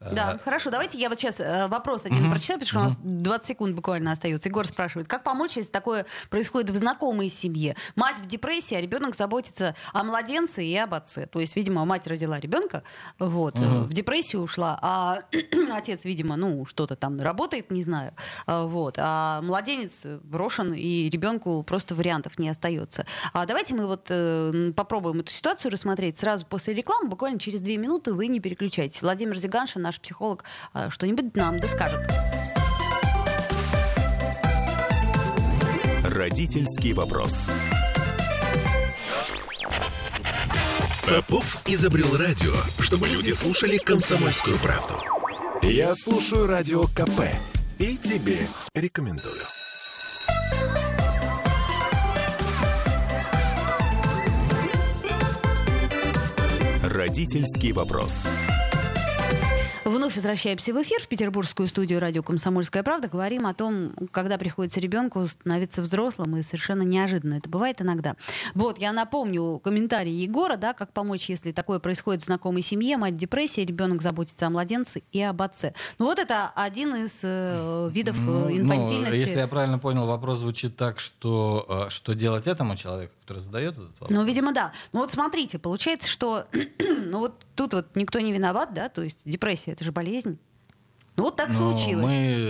да? 0.00 0.06
Хорошо. 0.06 0.14
Да, 0.14 0.38
хорошо. 0.38 0.70
Давайте 0.70 0.98
я 0.98 1.08
вот 1.08 1.18
сейчас 1.18 1.40
э, 1.40 1.66
вопрос 1.68 2.04
один 2.04 2.30
прочитаю, 2.30 2.60
потому 2.60 2.68
что 2.68 2.78
у 2.78 2.82
нас 2.82 3.22
20 3.24 3.46
секунд 3.46 3.74
буквально 3.74 4.12
остается. 4.12 4.48
Егор 4.48 4.66
спрашивает, 4.66 5.08
как 5.08 5.24
помочь, 5.24 5.56
если 5.56 5.70
такое 5.70 6.06
происходит 6.30 6.70
в 6.70 6.76
знакомой 6.76 7.28
семье? 7.28 7.74
Мать 7.96 8.18
в 8.18 8.26
депрессии, 8.26 8.76
а 8.76 8.80
ребенок 8.80 9.16
заботится 9.16 9.74
о 9.92 10.04
младенце 10.04 10.64
и 10.64 10.76
об 10.76 10.94
отце. 10.94 11.26
То 11.26 11.40
есть, 11.40 11.56
видимо, 11.56 11.84
мать 11.84 12.06
родила 12.06 12.38
ребенка, 12.38 12.84
вот, 13.18 13.58
э, 13.58 13.62
в 13.62 13.92
депрессию 13.92 14.42
ушла, 14.42 14.78
а 14.80 15.22
отец, 15.72 16.04
видимо, 16.04 16.36
ну, 16.36 16.64
что-то 16.64 16.94
там 16.94 17.20
работает, 17.20 17.70
не 17.70 17.82
знаю, 17.82 18.14
вот, 18.46 18.96
а 18.98 19.42
младенец 19.42 20.04
брошен, 20.22 20.74
и 20.74 21.08
ребенку 21.08 21.62
просто 21.64 21.94
вариантов 21.94 22.38
не 22.38 22.48
остается. 22.48 23.04
А 23.32 23.46
давайте 23.46 23.74
мы 23.74 23.86
вот 23.86 24.06
э, 24.10 24.72
попробуем 24.76 25.20
эту 25.20 25.32
ситуацию 25.32 25.72
рассмотреть 25.72 26.18
сразу 26.18 26.46
после 26.46 26.74
рекламы, 26.74 27.08
буквально 27.08 27.40
через 27.40 27.60
две 27.60 27.76
минуты, 27.76 28.12
вы 28.12 28.28
не 28.28 28.38
переключайтесь. 28.40 29.02
Владимир 29.02 29.36
Зиганшин, 29.36 29.87
наш 29.88 30.00
психолог, 30.00 30.44
э, 30.74 30.90
что-нибудь 30.90 31.34
нам 31.34 31.60
доскажет. 31.60 32.00
Родительский 36.04 36.92
вопрос. 36.92 37.32
Попов 41.06 41.62
изобрел 41.66 42.16
радио, 42.18 42.52
чтобы 42.80 43.08
люди 43.08 43.30
слушали 43.30 43.78
комсомольскую 43.78 44.58
правду. 44.58 44.94
Я 45.62 45.94
слушаю 45.94 46.46
радио 46.46 46.84
КП 46.88 47.20
и 47.78 47.96
тебе 47.96 48.46
рекомендую. 48.74 49.40
Родительский 56.82 57.72
вопрос. 57.72 58.12
Вновь 59.84 60.16
возвращаемся 60.16 60.74
в 60.74 60.82
эфир 60.82 61.00
в 61.00 61.08
петербургскую 61.08 61.66
студию 61.68 62.00
радио 62.00 62.22
«Комсомольская 62.22 62.82
правда». 62.82 63.08
Говорим 63.08 63.46
о 63.46 63.54
том, 63.54 63.92
когда 64.10 64.36
приходится 64.36 64.80
ребенку 64.80 65.26
становиться 65.26 65.82
взрослым, 65.82 66.36
и 66.36 66.42
совершенно 66.42 66.82
неожиданно 66.82 67.34
это 67.34 67.48
бывает 67.48 67.80
иногда. 67.80 68.14
Вот, 68.54 68.78
я 68.78 68.92
напомню 68.92 69.58
комментарий 69.62 70.12
Егора, 70.12 70.56
да, 70.56 70.74
как 70.74 70.92
помочь, 70.92 71.28
если 71.28 71.52
такое 71.52 71.78
происходит 71.78 72.22
в 72.22 72.26
знакомой 72.26 72.62
семье, 72.62 72.96
мать 72.96 73.14
в 73.14 73.16
депрессии, 73.16 73.62
ребенок 73.62 74.02
заботится 74.02 74.46
о 74.46 74.50
младенце 74.50 75.02
и 75.12 75.22
об 75.22 75.40
отце. 75.42 75.74
Ну 75.98 76.06
вот 76.06 76.18
это 76.18 76.50
один 76.54 76.94
из 76.94 77.20
э, 77.22 77.88
видов 77.92 78.16
э, 78.18 78.20
Ну, 78.20 78.50
инфантильности. 78.50 79.16
если 79.16 79.38
я 79.38 79.48
правильно 79.48 79.78
понял, 79.78 80.06
вопрос 80.06 80.38
звучит 80.38 80.76
так, 80.76 81.00
что 81.00 81.86
э, 81.86 81.90
что 81.90 82.14
делать 82.14 82.46
этому 82.46 82.76
человеку, 82.76 83.14
который 83.22 83.38
задает 83.38 83.74
этот 83.74 83.90
вопрос? 84.00 84.10
Ну, 84.10 84.24
видимо, 84.24 84.52
да. 84.52 84.72
Ну 84.92 85.00
вот 85.00 85.12
смотрите, 85.12 85.58
получается, 85.58 86.10
что 86.10 86.46
ну 86.78 87.18
вот 87.20 87.44
тут 87.58 87.74
вот 87.74 87.96
никто 87.96 88.20
не 88.20 88.32
виноват, 88.32 88.72
да, 88.72 88.88
то 88.88 89.02
есть 89.02 89.18
депрессия 89.24 89.72
это 89.72 89.84
же 89.84 89.90
болезнь. 89.92 90.38
Ну 91.16 91.24
вот 91.24 91.36
так 91.36 91.48
Ну, 91.48 91.54
случилось. 91.54 92.08
Мы, 92.08 92.46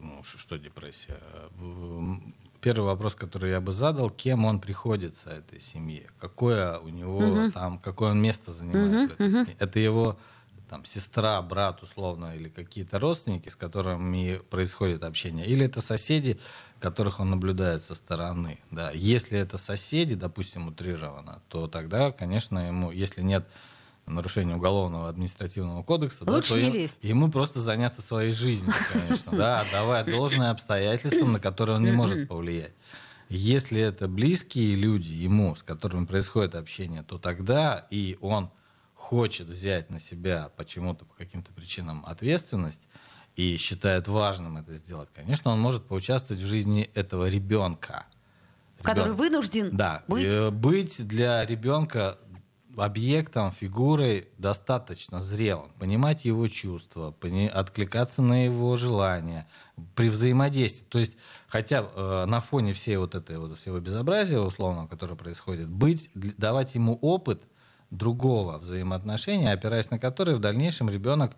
ну, 0.00 0.22
что 0.24 0.56
депрессия? 0.56 1.20
Первый 2.62 2.86
вопрос, 2.86 3.14
который 3.14 3.50
я 3.50 3.60
бы 3.60 3.72
задал, 3.72 4.08
кем 4.10 4.46
он 4.46 4.60
приходится 4.60 5.30
этой 5.30 5.60
семье, 5.60 6.08
какое 6.18 6.78
у 6.78 6.88
него 6.88 7.50
там, 7.50 7.78
какое 7.78 8.10
он 8.10 8.20
место 8.20 8.52
занимает 8.52 9.12
этой 9.12 9.30
семье. 9.30 9.56
Это 9.58 9.78
его 9.78 10.18
там 10.70 10.84
сестра, 10.84 11.40
брат 11.42 11.82
условно, 11.82 12.34
или 12.34 12.48
какие-то 12.48 12.98
родственники, 12.98 13.48
с 13.48 13.56
которыми 13.56 14.40
происходит 14.50 15.02
общение, 15.02 15.46
или 15.46 15.64
это 15.64 15.80
соседи, 15.80 16.38
которых 16.80 17.20
он 17.20 17.30
наблюдает 17.30 17.82
со 17.84 17.94
стороны. 17.94 18.58
Да. 18.70 18.90
Если 18.90 19.38
это 19.38 19.58
соседи, 19.58 20.14
допустим, 20.14 20.68
утрированно, 20.68 21.40
то 21.48 21.68
тогда, 21.68 22.12
конечно, 22.12 22.58
ему, 22.66 22.90
если 22.90 23.22
нет 23.22 23.46
нарушения 24.08 24.56
уголовного 24.56 25.08
административного 25.08 25.82
кодекса, 25.82 26.24
да, 26.24 26.32
Лучше 26.32 26.54
то 26.54 26.60
не 26.60 26.68
им- 26.68 26.74
лезть. 26.74 26.96
ему 27.02 27.30
просто 27.30 27.60
заняться 27.60 28.02
своей 28.02 28.32
жизнью, 28.32 28.72
конечно, 28.92 29.32
да, 29.36 29.64
давая 29.72 30.04
должное 30.04 30.50
обстоятельствам, 30.50 31.32
на 31.32 31.40
которые 31.40 31.76
он 31.76 31.84
не 31.84 31.92
может 31.92 32.28
повлиять. 32.28 32.72
Если 33.28 33.80
это 33.80 34.08
близкие 34.08 34.74
люди 34.74 35.12
ему, 35.12 35.54
с 35.54 35.62
которыми 35.62 36.06
происходит 36.06 36.54
общение, 36.54 37.02
то 37.02 37.18
тогда 37.18 37.86
и 37.90 38.16
он 38.22 38.50
хочет 38.94 39.48
взять 39.48 39.90
на 39.90 39.98
себя 40.00 40.50
почему-то 40.56 41.04
по 41.04 41.14
каким-то 41.14 41.52
причинам 41.52 42.04
ответственность 42.06 42.82
и 43.36 43.56
считает 43.56 44.08
важным 44.08 44.56
это 44.56 44.74
сделать, 44.74 45.08
конечно, 45.14 45.50
он 45.52 45.60
может 45.60 45.84
поучаствовать 45.84 46.42
в 46.42 46.46
жизни 46.46 46.90
этого 46.94 47.28
ребенка. 47.28 48.06
который 48.82 49.06
Ребенка. 49.06 49.18
вынужден 49.18 49.76
Да, 49.76 50.04
быть. 50.08 50.32
э, 50.32 50.50
быть 50.50 51.06
для 51.06 51.44
ребенка 51.44 52.16
объектом, 52.76 53.50
фигурой 53.50 54.28
достаточно 54.38 55.22
зрелым, 55.22 55.70
понимать 55.78 56.24
его 56.24 56.46
чувства, 56.48 57.10
пони- 57.10 57.48
откликаться 57.48 58.22
на 58.22 58.44
его 58.44 58.76
желания 58.76 59.48
при 59.94 60.08
взаимодействии. 60.08 60.84
То 60.88 60.98
есть, 60.98 61.14
хотя 61.48 61.82
э, 61.82 62.24
на 62.26 62.40
фоне 62.40 62.72
всей 62.72 62.96
вот 62.96 63.14
этой 63.14 63.38
вот 63.38 63.58
всего 63.58 63.80
безобразия 63.80 64.38
условно, 64.38 64.86
которое 64.86 65.16
происходит, 65.16 65.68
быть, 65.68 66.10
давать 66.14 66.74
ему 66.74 66.98
опыт 67.00 67.42
другого 67.90 68.58
взаимоотношения, 68.58 69.52
опираясь 69.52 69.90
на 69.90 69.98
который 69.98 70.34
в 70.34 70.40
дальнейшем 70.40 70.90
ребенок 70.90 71.32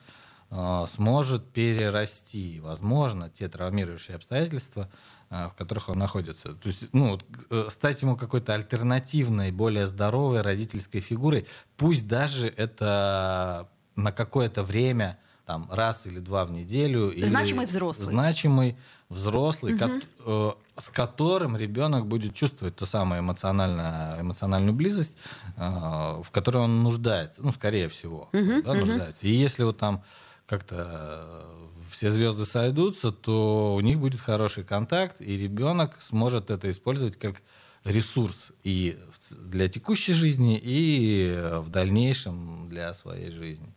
э, 0.50 0.84
сможет 0.88 1.52
перерасти, 1.52 2.60
возможно, 2.60 3.30
те 3.30 3.48
травмирующие 3.48 4.16
обстоятельства, 4.16 4.90
в 5.30 5.54
которых 5.56 5.88
он 5.88 5.98
находится. 5.98 6.54
То 6.54 6.68
есть, 6.68 6.88
ну, 6.92 7.18
э, 7.50 7.66
стать 7.70 8.02
ему 8.02 8.16
какой-то 8.16 8.52
альтернативной, 8.54 9.52
более 9.52 9.86
здоровой 9.86 10.40
родительской 10.42 11.00
фигурой, 11.00 11.46
пусть 11.76 12.08
даже 12.08 12.48
это 12.48 13.68
на 13.94 14.10
какое-то 14.12 14.62
время, 14.64 15.18
там, 15.46 15.68
раз 15.70 16.06
или 16.06 16.18
два 16.20 16.44
в 16.44 16.50
неделю. 16.50 17.12
Значимый 17.26 17.66
взрослый. 17.66 18.06
Значимый 18.06 18.76
взрослый, 19.08 19.78
кот- 19.78 20.04
э, 20.26 20.50
с 20.80 20.88
которым 20.88 21.56
ребенок 21.56 22.06
будет 22.06 22.34
чувствовать 22.34 22.74
ту 22.76 22.86
самую 22.86 23.20
эмоционально, 23.20 24.16
эмоциональную 24.20 24.72
близость, 24.74 25.16
э, 25.56 25.60
в 25.60 26.26
которой 26.32 26.58
он 26.64 26.82
нуждается, 26.82 27.42
ну, 27.42 27.52
скорее 27.52 27.88
всего, 27.88 28.28
да, 28.32 28.74
нуждается. 28.74 29.26
И 29.26 29.30
если 29.30 29.62
вот 29.64 29.76
там 29.78 30.02
как-то 30.46 30.76
э, 30.78 31.66
все 31.90 32.10
звезды 32.10 32.46
сойдутся, 32.46 33.12
то 33.12 33.74
у 33.74 33.80
них 33.80 33.98
будет 33.98 34.20
хороший 34.20 34.64
контакт, 34.64 35.20
и 35.20 35.36
ребенок 35.36 36.00
сможет 36.00 36.50
это 36.50 36.70
использовать 36.70 37.16
как 37.16 37.42
ресурс 37.84 38.52
и 38.62 38.98
для 39.38 39.68
текущей 39.68 40.12
жизни, 40.12 40.60
и 40.62 41.34
в 41.64 41.68
дальнейшем 41.70 42.68
для 42.68 42.94
своей 42.94 43.30
жизни. 43.30 43.72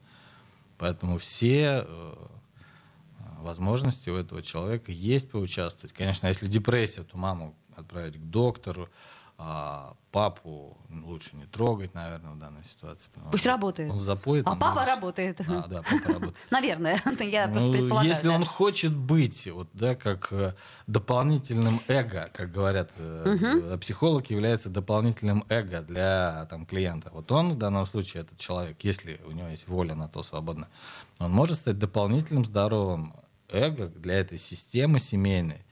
Поэтому 0.78 1.18
все 1.18 1.86
э, 1.88 2.14
возможности 3.40 4.10
у 4.10 4.16
этого 4.16 4.42
человека 4.42 4.92
есть 4.92 5.30
поучаствовать. 5.30 5.94
Конечно, 5.94 6.28
если 6.28 6.48
депрессия, 6.48 7.04
то 7.04 7.18
маму 7.18 7.56
отправить 7.76 8.18
к 8.18 8.24
доктору, 8.24 8.90
а, 9.46 9.94
папу 10.12 10.78
лучше 10.90 11.36
не 11.36 11.46
трогать, 11.46 11.94
наверное, 11.94 12.32
в 12.32 12.40
данной 12.40 12.64
ситуации. 12.64 13.10
Пусть 13.32 13.46
работает. 13.46 13.92
Он 13.92 14.00
запоет. 14.00 14.48
А 14.48 14.56
папа 14.56 14.76
будет- 14.82 14.88
работает. 14.88 15.42
А, 15.42 15.68
да, 15.68 15.82
папа 15.82 16.08
работает. 16.14 16.36
Наверное, 16.50 16.94
я 17.20 17.48
просто 17.50 17.70
Ну, 17.70 17.74
предполагаю. 17.74 18.10
Если 18.10 18.28
он 18.30 18.46
хочет 18.46 18.96
быть, 18.96 19.48
вот, 19.52 19.68
да, 19.74 19.96
как 19.96 20.32
э, 20.32 20.54
дополнительным 20.88 21.82
эго, 21.90 22.30
как 22.34 22.52
говорят, 22.52 22.92
э, 22.98 23.78
психолог 23.82 24.30
является 24.30 24.70
дополнительным 24.70 25.44
эго 25.50 25.82
для 25.82 26.48
там, 26.50 26.66
клиента. 26.66 27.10
Вот 27.12 27.30
он 27.32 27.54
в 27.54 27.58
данном 27.58 27.86
случае, 27.86 28.22
этот 28.24 28.38
человек, 28.38 28.78
если 28.84 29.20
у 29.28 29.32
него 29.32 29.50
есть 29.50 29.68
воля 29.68 29.96
на 29.96 30.08
то 30.08 30.24
свободно, 30.24 30.70
он 31.20 31.32
может 31.32 31.58
стать 31.58 31.78
дополнительным 31.80 32.46
здоровым 32.46 33.14
эго 33.50 33.88
для 33.88 34.16
этой 34.16 34.38
системы 34.38 35.00
семейной, 35.00 35.66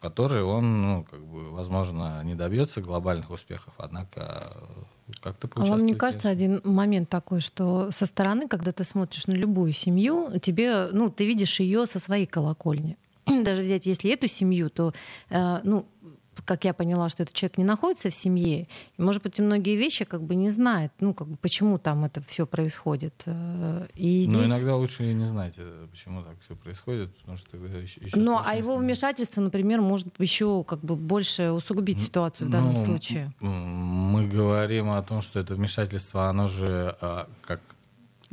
которой 0.00 0.42
он, 0.42 0.82
ну, 0.82 1.04
как 1.04 1.24
бы, 1.24 1.50
возможно, 1.50 2.22
не 2.24 2.34
добьется 2.34 2.80
глобальных 2.80 3.30
успехов, 3.30 3.74
однако 3.78 4.52
как-то 5.20 5.48
А 5.54 5.64
вам 5.64 5.86
не 5.86 5.94
кажется 5.94 6.28
один 6.28 6.60
момент 6.64 7.08
такой, 7.08 7.40
что 7.40 7.90
со 7.90 8.06
стороны, 8.06 8.48
когда 8.48 8.72
ты 8.72 8.84
смотришь 8.84 9.26
на 9.26 9.32
любую 9.32 9.72
семью, 9.72 10.38
тебе, 10.40 10.88
ну, 10.92 11.10
ты 11.10 11.26
видишь 11.26 11.60
ее 11.60 11.86
со 11.86 11.98
своей 11.98 12.26
колокольни. 12.26 12.96
Даже 13.26 13.62
взять, 13.62 13.86
если 13.86 14.12
эту 14.12 14.28
семью, 14.28 14.70
то, 14.70 14.92
э, 15.30 15.60
ну, 15.64 15.86
как 16.44 16.64
я 16.64 16.74
поняла, 16.74 17.08
что 17.08 17.22
этот 17.22 17.34
человек 17.34 17.58
не 17.58 17.64
находится 17.64 18.10
в 18.10 18.14
семье, 18.14 18.68
и, 18.96 19.02
может 19.02 19.22
быть, 19.22 19.38
и 19.38 19.42
многие 19.42 19.76
вещи 19.76 20.04
как 20.04 20.22
бы 20.22 20.34
не 20.34 20.50
знает, 20.50 20.92
ну, 21.00 21.14
как 21.14 21.28
бы, 21.28 21.36
почему 21.36 21.78
там 21.78 22.04
это 22.04 22.22
все 22.26 22.46
происходит. 22.46 23.22
Э, 23.26 23.86
И 23.94 24.26
Но 24.26 24.34
здесь... 24.34 24.48
иногда 24.48 24.76
лучше 24.76 25.10
и 25.10 25.14
не 25.14 25.24
знать, 25.24 25.54
э, 25.56 25.86
почему 25.90 26.22
так 26.22 26.36
все 26.44 26.56
происходит, 26.56 27.16
потому 27.18 27.36
что 27.36 27.56
еще, 27.56 28.00
еще 28.00 28.18
Ну, 28.18 28.38
а 28.44 28.54
его 28.54 28.76
вмешательство, 28.76 29.40
например, 29.40 29.80
может 29.80 30.08
еще 30.20 30.64
как 30.64 30.80
бы 30.80 30.96
больше 30.96 31.50
усугубить 31.52 32.00
ситуацию 32.00 32.48
в 32.48 32.50
данном 32.50 32.74
Ну, 32.74 32.84
случае. 32.84 33.32
Мы 33.40 34.26
говорим 34.26 34.90
о 34.90 35.02
том, 35.02 35.22
что 35.22 35.40
это 35.40 35.54
вмешательство, 35.54 36.28
оно 36.28 36.48
же 36.48 36.96
а, 37.00 37.28
как 37.42 37.60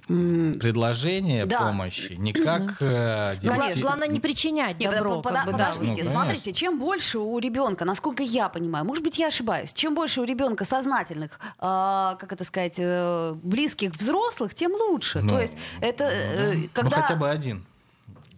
предложение 0.08 1.46
да. 1.46 1.60
помощи, 1.60 2.14
не 2.14 2.34
как 2.34 2.78
э, 2.82 3.36
Гла- 3.42 3.56
директив- 3.58 3.82
Главное 3.84 4.08
не 4.08 4.20
причинять 4.20 4.80
Не, 4.80 4.88
добро. 4.90 5.22
под- 5.22 5.34
как 5.34 5.46
бы, 5.46 5.52
под- 5.52 5.60
да, 5.60 5.66
подождите, 5.68 5.92
Ну, 5.92 5.98
конечно. 5.98 6.14
смотрите, 6.24 6.54
чем 6.54 6.80
больше 6.80 7.20
у 7.20 7.40
ребенка, 7.40 7.86
насколько 7.86 8.24
я 8.24 8.50
понимаю, 8.50 8.86
может 8.86 9.04
быть, 9.04 9.18
я 9.20 9.28
ошибаюсь, 9.28 9.74
чем 9.74 9.96
больше 9.96 10.22
у 10.22 10.24
ребенка 10.24 10.66
сознательных, 10.66 11.40
а, 11.60 12.16
как 12.20 12.32
это 12.34 12.44
сказать, 12.44 12.76
э, 12.78 13.34
близких 13.44 13.92
взрослых, 13.92 14.54
тем 14.54 14.74
лучше. 14.74 15.20
Ну, 15.22 15.30
То 15.30 15.42
есть 15.42 15.54
это 15.82 16.04
э, 16.06 16.54
ну, 16.54 16.70
когда 16.74 17.02
хотя 17.02 17.16
бы 17.16 17.30
один. 17.30 17.66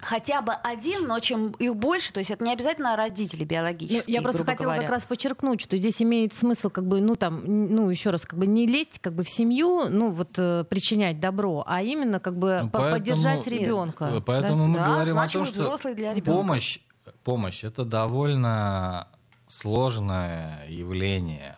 Хотя 0.05 0.41
бы 0.41 0.53
один, 0.53 1.07
но 1.07 1.19
чем 1.19 1.49
их 1.59 1.75
больше, 1.75 2.13
то 2.13 2.19
есть 2.19 2.29
это 2.31 2.43
не 2.43 2.53
обязательно 2.53 2.95
родители 2.95 3.41
Ну, 3.41 3.47
биологические. 3.47 4.13
я 4.13 4.21
просто 4.21 4.43
грубо 4.43 4.51
хотела 4.51 4.69
говоря. 4.69 4.81
как 4.83 4.91
раз 4.91 5.05
подчеркнуть, 5.05 5.61
что 5.61 5.77
здесь 5.77 6.01
имеет 6.01 6.33
смысл, 6.33 6.69
как 6.69 6.87
бы, 6.87 7.01
ну 7.01 7.15
там, 7.15 7.41
ну 7.45 7.89
еще 7.89 8.11
раз, 8.11 8.21
как 8.25 8.37
бы 8.37 8.45
не 8.45 8.67
лезть, 8.67 8.99
как 8.99 9.13
бы 9.15 9.23
в 9.23 9.29
семью, 9.29 9.89
ну 9.89 10.11
вот 10.11 10.37
э, 10.37 10.63
причинять 10.69 11.19
добро, 11.19 11.63
а 11.65 11.81
именно 11.81 12.19
как 12.19 12.37
бы 12.37 12.59
Ну, 12.63 12.69
по- 12.69 12.77
поэтому- 12.79 12.95
поддержать 12.99 13.47
ребенка. 13.47 14.05
Э, 14.13 14.21
Поэтому 14.21 14.67
мы 14.67 14.77
Да, 14.79 14.85
говорим 14.87 15.17
о 15.17 15.27
том, 15.27 15.43
что 15.45 15.75
для 15.93 16.13
ребенка. 16.13 16.31
помощь, 16.41 16.79
помощь 17.23 17.63
это 17.63 17.83
довольно 17.83 19.07
сложное 19.47 20.67
явление. 20.69 21.57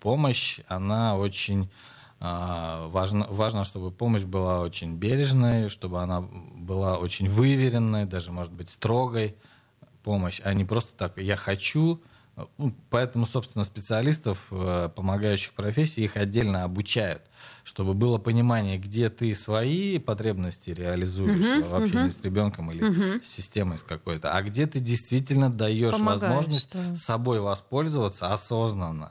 Помощь, 0.00 0.60
она 0.68 1.16
очень 1.16 1.70
а, 2.20 2.88
важно, 2.88 3.26
важно, 3.30 3.62
чтобы 3.64 3.92
помощь 3.92 4.24
была 4.24 4.60
очень 4.60 4.96
бережной, 4.96 5.68
чтобы 5.68 6.02
она 6.02 6.24
была 6.68 6.98
очень 6.98 7.28
выверенной, 7.28 8.04
даже, 8.04 8.30
может 8.30 8.52
быть, 8.52 8.68
строгой 8.68 9.34
помощь, 10.04 10.40
а 10.44 10.54
не 10.54 10.64
просто 10.64 10.92
так 10.94 11.18
«я 11.18 11.36
хочу». 11.36 12.00
Ну, 12.56 12.72
Поэтому, 12.90 13.26
собственно, 13.26 13.64
специалистов, 13.64 14.46
э, 14.52 14.90
помогающих 14.94 15.54
профессии, 15.54 16.04
их 16.04 16.16
отдельно 16.16 16.62
обучают, 16.62 17.22
чтобы 17.64 17.94
было 17.94 18.18
понимание, 18.18 18.78
где 18.78 19.10
ты 19.10 19.34
свои 19.34 19.98
потребности 19.98 20.70
реализуешь 20.70 21.66
в 21.66 21.74
общении 21.74 22.10
с 22.10 22.22
ребенком 22.22 22.70
или 22.70 23.18
с 23.20 23.26
системой 23.26 23.78
с 23.78 23.82
какой-то, 23.82 24.32
а 24.32 24.42
где 24.42 24.68
ты 24.68 24.78
действительно 24.78 25.50
даешь 25.50 25.94
Помогаешь, 25.94 26.20
возможность 26.20 26.72
да. 26.72 26.94
собой 26.94 27.40
воспользоваться 27.40 28.32
осознанно. 28.32 29.10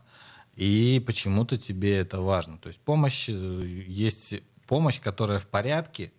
И 0.55 1.03
почему-то 1.05 1.57
тебе 1.57 1.97
это 1.97 2.21
важно. 2.21 2.57
То 2.59 2.67
есть 2.67 2.79
помощь, 2.79 3.27
э, 3.27 3.33
есть 3.87 4.35
помощь, 4.67 5.01
которая 5.01 5.39
в 5.39 5.47
порядке, 5.47 6.13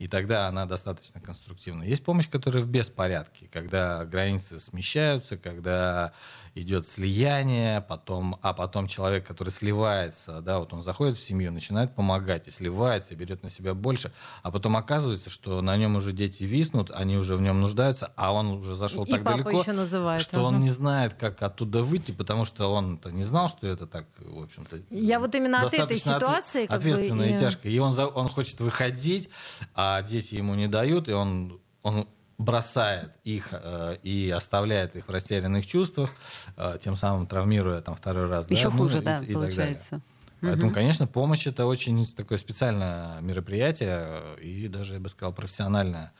и 0.00 0.08
тогда 0.08 0.48
она 0.48 0.64
достаточно 0.64 1.20
конструктивна. 1.20 1.82
Есть 1.82 2.02
помощь, 2.02 2.26
которая 2.26 2.62
в 2.62 2.66
беспорядке, 2.66 3.48
когда 3.52 4.06
границы 4.06 4.58
смещаются, 4.58 5.36
когда 5.36 6.14
идет 6.54 6.86
слияние, 6.86 7.80
потом, 7.80 8.38
а 8.42 8.52
потом 8.52 8.86
человек, 8.86 9.26
который 9.26 9.50
сливается, 9.50 10.40
да, 10.40 10.58
вот 10.58 10.72
он 10.72 10.82
заходит 10.82 11.16
в 11.16 11.22
семью, 11.22 11.52
начинает 11.52 11.94
помогать 11.94 12.48
и 12.48 12.50
сливается, 12.50 13.14
и 13.14 13.16
берет 13.16 13.42
на 13.42 13.50
себя 13.50 13.74
больше, 13.74 14.12
а 14.42 14.50
потом 14.50 14.76
оказывается, 14.76 15.30
что 15.30 15.62
на 15.62 15.76
нем 15.76 15.96
уже 15.96 16.12
дети 16.12 16.42
виснут, 16.42 16.90
они 16.90 17.16
уже 17.16 17.36
в 17.36 17.40
нем 17.40 17.60
нуждаются, 17.60 18.12
а 18.16 18.32
он 18.32 18.48
уже 18.48 18.74
зашел 18.74 19.04
И 19.04 19.10
так 19.12 19.22
далеко, 19.22 19.62
называет, 19.72 20.22
что 20.22 20.38
ага. 20.38 20.46
он 20.46 20.60
не 20.60 20.68
знает, 20.68 21.14
как 21.14 21.42
оттуда 21.42 21.82
выйти, 21.82 22.10
потому 22.12 22.44
что 22.44 22.72
он 22.72 23.00
не 23.12 23.24
знал, 23.24 23.48
что 23.48 23.66
это 23.66 23.86
так, 23.86 24.06
в 24.18 24.42
общем-то. 24.42 24.80
Я 24.90 25.20
вот 25.20 25.34
именно 25.34 25.62
от 25.62 25.72
этой 25.72 25.98
ситуации 25.98 26.66
как 26.66 26.82
бы 26.82 26.90
ответственно 26.90 27.22
и 27.22 27.34
и- 27.34 27.38
тяжко. 27.38 27.68
И 27.68 27.78
он, 27.78 27.92
за- 27.92 28.06
он 28.06 28.28
хочет 28.28 28.60
выходить, 28.60 29.28
а 29.74 30.02
дети 30.02 30.34
ему 30.34 30.54
не 30.54 30.66
дают, 30.68 31.08
и 31.08 31.12
он, 31.12 31.60
он 31.82 32.08
бросает 32.44 33.10
их 33.22 33.48
э, 33.52 33.98
и 34.02 34.30
оставляет 34.30 34.96
их 34.96 35.06
в 35.08 35.10
растерянных 35.10 35.66
чувствах, 35.66 36.10
э, 36.56 36.78
тем 36.80 36.96
самым 36.96 37.26
травмируя 37.26 37.82
там 37.82 37.94
второй 37.94 38.28
раз. 38.28 38.46
да, 38.46 38.54
Еще 38.54 38.70
ну, 38.70 38.78
хуже, 38.78 38.98
и- 38.98 39.00
да, 39.02 39.18
и 39.18 39.20
так 39.20 39.26
далее. 39.26 39.34
получается. 39.56 40.00
Поэтому, 40.40 40.72
конечно, 40.72 41.06
помощь 41.06 41.46
это 41.46 41.66
очень 41.66 42.06
такое 42.14 42.38
специальное 42.38 43.20
мероприятие 43.20 44.38
и 44.40 44.68
даже, 44.68 44.94
я 44.94 45.00
бы 45.00 45.10
сказал, 45.10 45.34
профессиональное. 45.34 46.12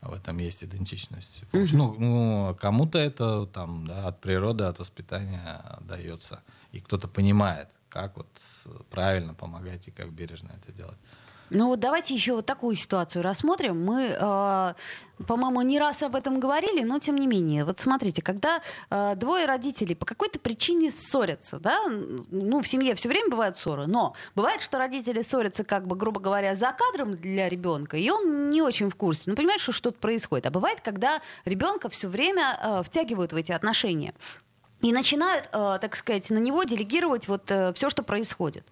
В 0.00 0.12
этом 0.14 0.38
есть 0.38 0.64
идентичность. 0.64 1.42
помощи. 1.50 1.74
Ну, 1.74 1.94
ну, 1.98 2.56
кому-то 2.58 2.98
это 2.98 3.46
там, 3.46 3.86
да, 3.86 4.06
от 4.08 4.20
природы, 4.20 4.64
от 4.64 4.78
воспитания 4.78 5.62
дается. 5.80 6.40
И 6.72 6.80
кто-то 6.80 7.06
понимает, 7.08 7.68
как 7.90 8.16
вот 8.16 8.28
правильно 8.90 9.34
помогать 9.34 9.88
и 9.88 9.90
как 9.90 10.10
бережно 10.12 10.52
это 10.62 10.72
делать. 10.72 10.98
Ну 11.50 11.68
вот 11.68 11.80
давайте 11.80 12.14
еще 12.14 12.34
вот 12.34 12.46
такую 12.46 12.74
ситуацию 12.74 13.22
рассмотрим. 13.22 13.84
Мы, 13.84 14.16
э, 14.18 14.74
по-моему, 15.26 15.62
не 15.62 15.78
раз 15.78 16.02
об 16.02 16.16
этом 16.16 16.40
говорили, 16.40 16.82
но 16.82 16.98
тем 16.98 17.16
не 17.16 17.26
менее. 17.26 17.64
Вот 17.64 17.78
смотрите, 17.78 18.20
когда 18.20 18.60
э, 18.90 19.14
двое 19.14 19.46
родителей 19.46 19.94
по 19.94 20.04
какой-то 20.04 20.40
причине 20.40 20.90
ссорятся, 20.90 21.58
да, 21.60 21.80
ну 21.86 22.60
в 22.62 22.66
семье 22.66 22.94
все 22.96 23.08
время 23.08 23.30
бывают 23.30 23.56
ссоры, 23.56 23.86
но 23.86 24.14
бывает, 24.34 24.60
что 24.60 24.78
родители 24.78 25.22
ссорятся, 25.22 25.62
как 25.62 25.86
бы, 25.86 25.94
грубо 25.94 26.20
говоря, 26.20 26.56
за 26.56 26.72
кадром 26.72 27.14
для 27.14 27.48
ребенка, 27.48 27.96
и 27.96 28.10
он 28.10 28.50
не 28.50 28.60
очень 28.60 28.90
в 28.90 28.96
курсе. 28.96 29.22
Ну 29.26 29.36
понимаешь, 29.36 29.60
что 29.60 29.72
что-то 29.72 29.98
происходит. 29.98 30.46
А 30.46 30.50
бывает, 30.50 30.80
когда 30.82 31.20
ребенка 31.44 31.88
все 31.88 32.08
время 32.08 32.58
э, 32.60 32.82
втягивают 32.82 33.32
в 33.32 33.36
эти 33.36 33.52
отношения. 33.52 34.14
И 34.82 34.92
начинают, 34.92 35.48
э, 35.52 35.78
так 35.80 35.96
сказать, 35.96 36.30
на 36.30 36.38
него 36.38 36.64
делегировать 36.64 37.28
вот 37.28 37.44
все, 37.74 37.90
что 37.90 38.02
происходит. 38.02 38.64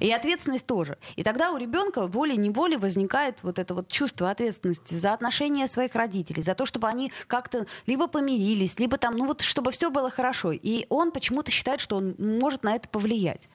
И 0.00 0.10
ответственность 0.12 0.66
тоже. 0.66 0.98
И 1.16 1.22
тогда 1.22 1.50
у 1.52 1.56
ребенка 1.56 2.06
волей-неволей 2.06 2.76
возникает 2.76 3.42
вот 3.42 3.58
это 3.58 3.74
вот 3.74 3.88
чувство 3.88 4.30
ответственности 4.30 4.94
за 4.94 5.14
отношения 5.14 5.66
своих 5.68 5.94
родителей, 5.94 6.42
за 6.42 6.54
то, 6.54 6.66
чтобы 6.66 6.88
они 6.88 7.12
как-то 7.26 7.66
либо 7.86 8.06
помирились, 8.06 8.78
либо 8.78 8.98
там, 8.98 9.16
ну 9.16 9.26
вот, 9.26 9.40
чтобы 9.40 9.70
все 9.70 9.90
было 9.90 10.10
хорошо. 10.10 10.52
И 10.52 10.86
он 10.88 11.10
почему-то 11.10 11.50
считает, 11.50 11.80
что 11.80 11.96
он 11.96 12.14
может 12.18 12.64
на 12.64 12.74
это 12.74 12.88
повлиять. 12.88 13.48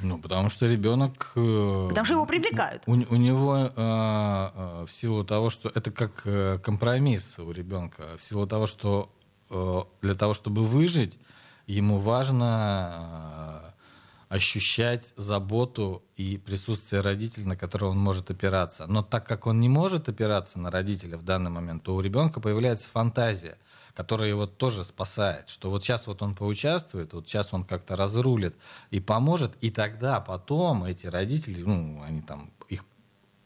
Ну, 0.00 0.18
потому 0.18 0.48
что 0.48 0.66
ребенок... 0.66 1.32
э, 1.34 1.86
Потому 1.88 2.04
что 2.04 2.14
его 2.14 2.26
привлекают. 2.26 2.84
У, 2.86 2.92
у 2.92 3.16
него 3.16 3.56
э, 3.56 3.70
э, 3.76 4.86
в 4.86 4.92
силу 4.92 5.24
того, 5.24 5.50
что 5.50 5.68
это 5.74 5.90
как 5.90 6.22
э, 6.24 6.58
компромисс 6.62 7.36
у 7.40 7.50
ребенка, 7.50 8.16
в 8.16 8.22
силу 8.22 8.46
того, 8.46 8.66
что 8.66 9.10
э, 9.10 9.17
для 9.50 10.14
того, 10.14 10.34
чтобы 10.34 10.64
выжить, 10.64 11.18
ему 11.66 11.98
важно 11.98 13.64
э, 13.64 14.34
ощущать 14.34 15.12
заботу 15.16 16.02
и 16.16 16.38
присутствие 16.38 17.02
родителя, 17.02 17.46
на 17.46 17.56
которого 17.56 17.90
он 17.90 17.98
может 17.98 18.30
опираться. 18.30 18.86
Но 18.86 19.02
так 19.02 19.26
как 19.26 19.46
он 19.46 19.60
не 19.60 19.68
может 19.68 20.08
опираться 20.08 20.58
на 20.58 20.70
родителя 20.70 21.16
в 21.16 21.22
данный 21.22 21.50
момент, 21.50 21.82
то 21.82 21.94
у 21.94 22.00
ребенка 22.00 22.40
появляется 22.40 22.88
фантазия, 22.88 23.58
которая 23.94 24.28
его 24.28 24.46
тоже 24.46 24.84
спасает, 24.84 25.48
что 25.48 25.70
вот 25.70 25.82
сейчас 25.82 26.06
вот 26.06 26.22
он 26.22 26.34
поучаствует, 26.34 27.12
вот 27.12 27.26
сейчас 27.26 27.52
он 27.52 27.64
как-то 27.64 27.96
разрулит 27.96 28.54
и 28.90 29.00
поможет, 29.00 29.52
и 29.60 29.70
тогда 29.70 30.20
потом 30.20 30.84
эти 30.84 31.06
родители, 31.06 31.62
ну, 31.62 32.02
они 32.02 32.22
там 32.22 32.50
их 32.68 32.84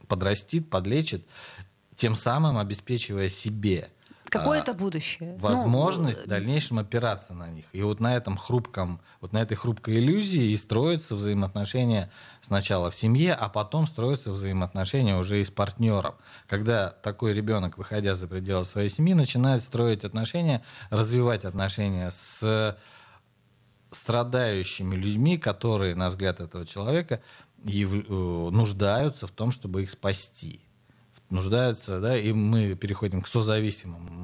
подрастит, 0.09 0.69
подлечит, 0.69 1.27
тем 1.95 2.17
самым 2.17 2.59
обеспечивая 2.59 3.29
себе 3.29 3.91
Какое-то 4.33 4.73
а, 4.73 4.75
будущее. 4.75 5.37
возможность 5.39 6.21
Ну, 6.21 6.25
в 6.25 6.29
дальнейшем 6.29 6.79
опираться 6.79 7.35
на 7.35 7.49
них. 7.49 7.67
И 7.73 7.83
вот 7.83 8.01
на 8.01 8.17
этом 8.17 8.37
хрупком, 8.37 9.01
вот 9.21 9.33
на 9.33 9.43
этой 9.43 9.55
хрупкой 9.57 9.97
иллюзии 9.97 10.51
и 10.51 10.57
строятся 10.57 11.15
взаимоотношения 11.15 12.11
сначала 12.41 12.91
в 12.91 12.95
семье, 12.95 13.35
а 13.35 13.49
потом 13.49 13.87
строятся 13.87 14.33
взаимоотношения 14.33 15.17
уже 15.17 15.41
и 15.41 15.45
с 15.45 15.51
партнером. 15.51 16.15
Когда 16.49 16.91
такой 16.91 17.33
ребенок, 17.33 17.79
выходя 17.79 18.15
за 18.15 18.27
пределы 18.27 18.65
своей 18.65 18.89
семьи, 18.89 19.15
начинает 19.15 19.63
строить 19.63 20.05
отношения, 20.05 20.63
развивать 20.91 21.45
отношения 21.45 22.11
с 22.11 22.77
страдающими 23.91 24.95
людьми, 24.95 25.37
которые, 25.37 25.95
на 25.95 26.09
взгляд 26.09 26.41
этого 26.41 26.67
человека. 26.67 27.21
Э, 27.65 28.49
нуждаются 28.51 29.27
в 29.27 29.31
том, 29.31 29.53
чтобы 29.53 29.83
их 29.83 29.91
спасти. 29.91 30.61
Нуждаются, 31.31 32.01
да, 32.01 32.17
и 32.17 32.33
мы 32.33 32.75
переходим 32.75 33.23
к 33.23 33.29
созависимым, 33.29 34.22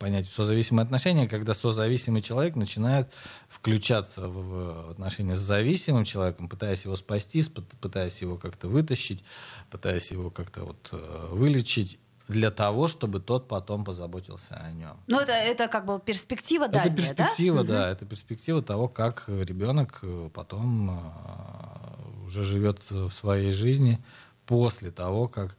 понятию 0.00 0.32
созависимые 0.32 0.84
отношения, 0.84 1.28
когда 1.28 1.54
созависимый 1.54 2.22
человек 2.22 2.56
начинает 2.56 3.12
включаться 3.50 4.28
в 4.28 4.90
отношения 4.90 5.36
с 5.36 5.40
зависимым 5.40 6.04
человеком, 6.04 6.48
пытаясь 6.48 6.86
его 6.86 6.96
спасти, 6.96 7.44
пытаясь 7.80 8.22
его 8.22 8.38
как-то 8.38 8.68
вытащить, 8.68 9.22
пытаясь 9.70 10.10
его 10.10 10.30
как-то 10.30 10.64
вот 10.64 10.88
э, 10.92 11.28
вылечить 11.32 11.98
для 12.28 12.50
того, 12.50 12.88
чтобы 12.88 13.20
тот 13.20 13.46
потом 13.46 13.84
позаботился 13.84 14.54
о 14.54 14.72
нем. 14.72 14.96
Ну, 15.06 15.20
это, 15.20 15.32
это 15.32 15.68
как 15.68 15.84
бы 15.84 16.00
перспектива 16.00 16.66
дальняя, 16.66 16.86
Это 16.86 16.96
перспектива, 16.96 17.62
да? 17.62 17.72
да, 17.72 17.90
это 17.90 18.06
перспектива 18.06 18.62
того, 18.62 18.88
как 18.88 19.24
ребенок 19.28 19.98
э, 20.02 20.30
потом 20.32 20.92
э, 20.92 22.24
уже 22.24 22.42
живет 22.42 22.90
в 22.90 23.10
своей 23.10 23.52
жизни 23.52 24.02
после 24.46 24.90
того, 24.90 25.28
как 25.28 25.58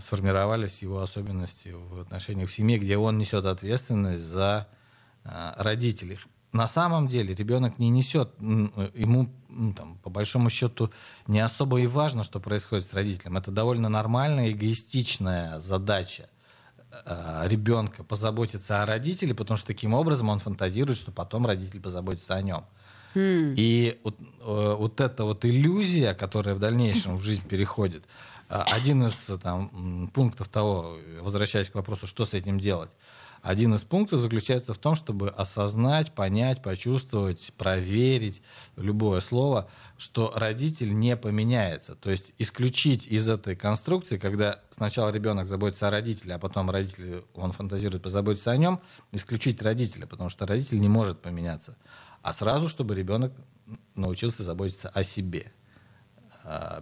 сформировались 0.00 0.82
его 0.82 1.00
особенности 1.00 1.68
в 1.68 2.00
отношениях 2.00 2.50
в 2.50 2.52
семье, 2.52 2.78
где 2.78 2.96
он 2.96 3.18
несет 3.18 3.44
ответственность 3.44 4.22
за 4.22 4.68
э, 5.24 5.52
родителей 5.56 6.18
на 6.52 6.66
самом 6.66 7.08
деле 7.08 7.34
ребенок 7.34 7.78
не 7.78 7.90
несет, 7.90 8.30
ему 8.40 9.28
ну, 9.48 9.72
там, 9.72 9.98
по 9.98 10.10
большому 10.10 10.50
счету 10.50 10.90
не 11.26 11.40
особо 11.40 11.80
и 11.80 11.86
важно, 11.86 12.24
что 12.24 12.40
происходит 12.40 12.86
с 12.86 12.92
родителем. 12.92 13.36
Это 13.36 13.50
довольно 13.50 13.88
нормальная, 13.88 14.50
эгоистичная 14.50 15.60
задача 15.60 16.28
э, 16.90 17.42
ребенка 17.46 18.02
позаботиться 18.02 18.82
о 18.82 18.86
родителе, 18.86 19.34
потому 19.34 19.56
что 19.56 19.68
таким 19.68 19.94
образом 19.94 20.28
он 20.28 20.40
фантазирует, 20.40 20.98
что 20.98 21.12
потом 21.12 21.46
родитель 21.46 21.80
позаботится 21.80 22.34
о 22.34 22.42
нем. 22.42 22.64
Mm. 23.14 23.54
И 23.56 24.00
вот, 24.04 24.20
э, 24.20 24.74
вот 24.78 25.00
эта 25.00 25.24
вот 25.24 25.44
иллюзия, 25.44 26.14
которая 26.14 26.54
в 26.54 26.58
дальнейшем 26.58 27.16
в 27.16 27.22
жизнь 27.22 27.46
переходит, 27.46 28.04
один 28.50 29.06
из 29.06 29.30
там, 29.42 30.10
пунктов 30.12 30.48
того, 30.48 30.96
возвращаясь 31.20 31.70
к 31.70 31.74
вопросу, 31.74 32.06
что 32.06 32.24
с 32.24 32.34
этим 32.34 32.58
делать, 32.58 32.90
один 33.42 33.74
из 33.74 33.84
пунктов 33.84 34.20
заключается 34.20 34.74
в 34.74 34.78
том, 34.78 34.94
чтобы 34.94 35.30
осознать, 35.30 36.12
понять, 36.12 36.62
почувствовать, 36.62 37.52
проверить 37.56 38.42
любое 38.76 39.20
слово, 39.20 39.70
что 39.96 40.32
родитель 40.34 40.94
не 40.98 41.16
поменяется. 41.16 41.94
То 41.94 42.10
есть 42.10 42.34
исключить 42.38 43.06
из 43.06 43.28
этой 43.28 43.56
конструкции, 43.56 44.18
когда 44.18 44.60
сначала 44.70 45.10
ребенок 45.10 45.46
заботится 45.46 45.88
о 45.88 45.90
родителе, 45.90 46.34
а 46.34 46.38
потом 46.38 46.70
родитель, 46.70 47.24
он 47.34 47.52
фантазирует 47.52 48.02
позаботиться 48.02 48.50
о 48.50 48.56
нем, 48.56 48.80
исключить 49.12 49.62
родителя, 49.62 50.06
потому 50.06 50.28
что 50.28 50.46
родитель 50.46 50.80
не 50.80 50.88
может 50.88 51.20
поменяться. 51.22 51.76
А 52.22 52.34
сразу, 52.34 52.68
чтобы 52.68 52.94
ребенок 52.94 53.32
научился 53.94 54.42
заботиться 54.42 54.90
о 54.90 55.02
себе 55.02 55.46
а, 55.46 55.59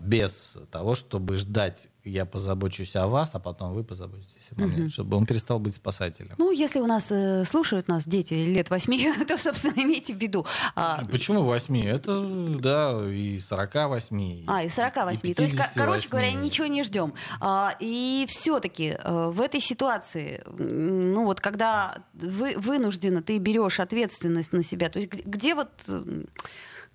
без 0.00 0.56
того, 0.70 0.94
чтобы 0.94 1.36
ждать 1.36 1.88
я 2.08 2.24
позабочусь 2.24 2.96
о 2.96 3.06
вас, 3.06 3.30
а 3.34 3.38
потом 3.38 3.74
вы 3.74 3.84
позаботитесь 3.84 4.48
обо 4.52 4.66
мне, 4.66 4.84
угу. 4.84 4.90
чтобы 4.90 5.16
он 5.16 5.26
перестал 5.26 5.58
быть 5.58 5.74
спасателем. 5.74 6.34
Ну, 6.38 6.50
если 6.50 6.80
у 6.80 6.86
нас 6.86 7.08
э, 7.10 7.44
слушают 7.44 7.88
нас 7.88 8.06
дети 8.06 8.34
лет 8.34 8.70
восьми, 8.70 9.12
то, 9.28 9.36
собственно, 9.36 9.74
имейте 9.76 10.14
в 10.14 10.18
виду. 10.18 10.46
А... 10.74 11.02
Почему 11.10 11.42
восьми? 11.42 11.82
Это, 11.82 12.24
да, 12.58 13.06
и 13.10 13.38
48. 13.38 14.44
А, 14.46 14.64
и 14.64 14.68
48. 14.68 15.20
И 15.28 15.34
то 15.34 15.42
есть, 15.42 15.56
короче 15.74 16.08
говоря, 16.08 16.32
ничего 16.32 16.66
не 16.66 16.82
ждем. 16.82 17.14
А, 17.40 17.76
и 17.78 18.26
все-таки 18.28 18.96
а, 18.98 19.30
в 19.30 19.40
этой 19.40 19.60
ситуации, 19.60 20.42
ну 20.58 21.24
вот 21.24 21.40
когда 21.40 21.98
вы 22.14 22.54
вынуждены, 22.56 23.22
ты 23.22 23.38
берешь 23.38 23.80
ответственность 23.80 24.52
на 24.52 24.62
себя, 24.62 24.88
то 24.88 24.98
есть 24.98 25.12
где 25.24 25.54
вот 25.54 25.68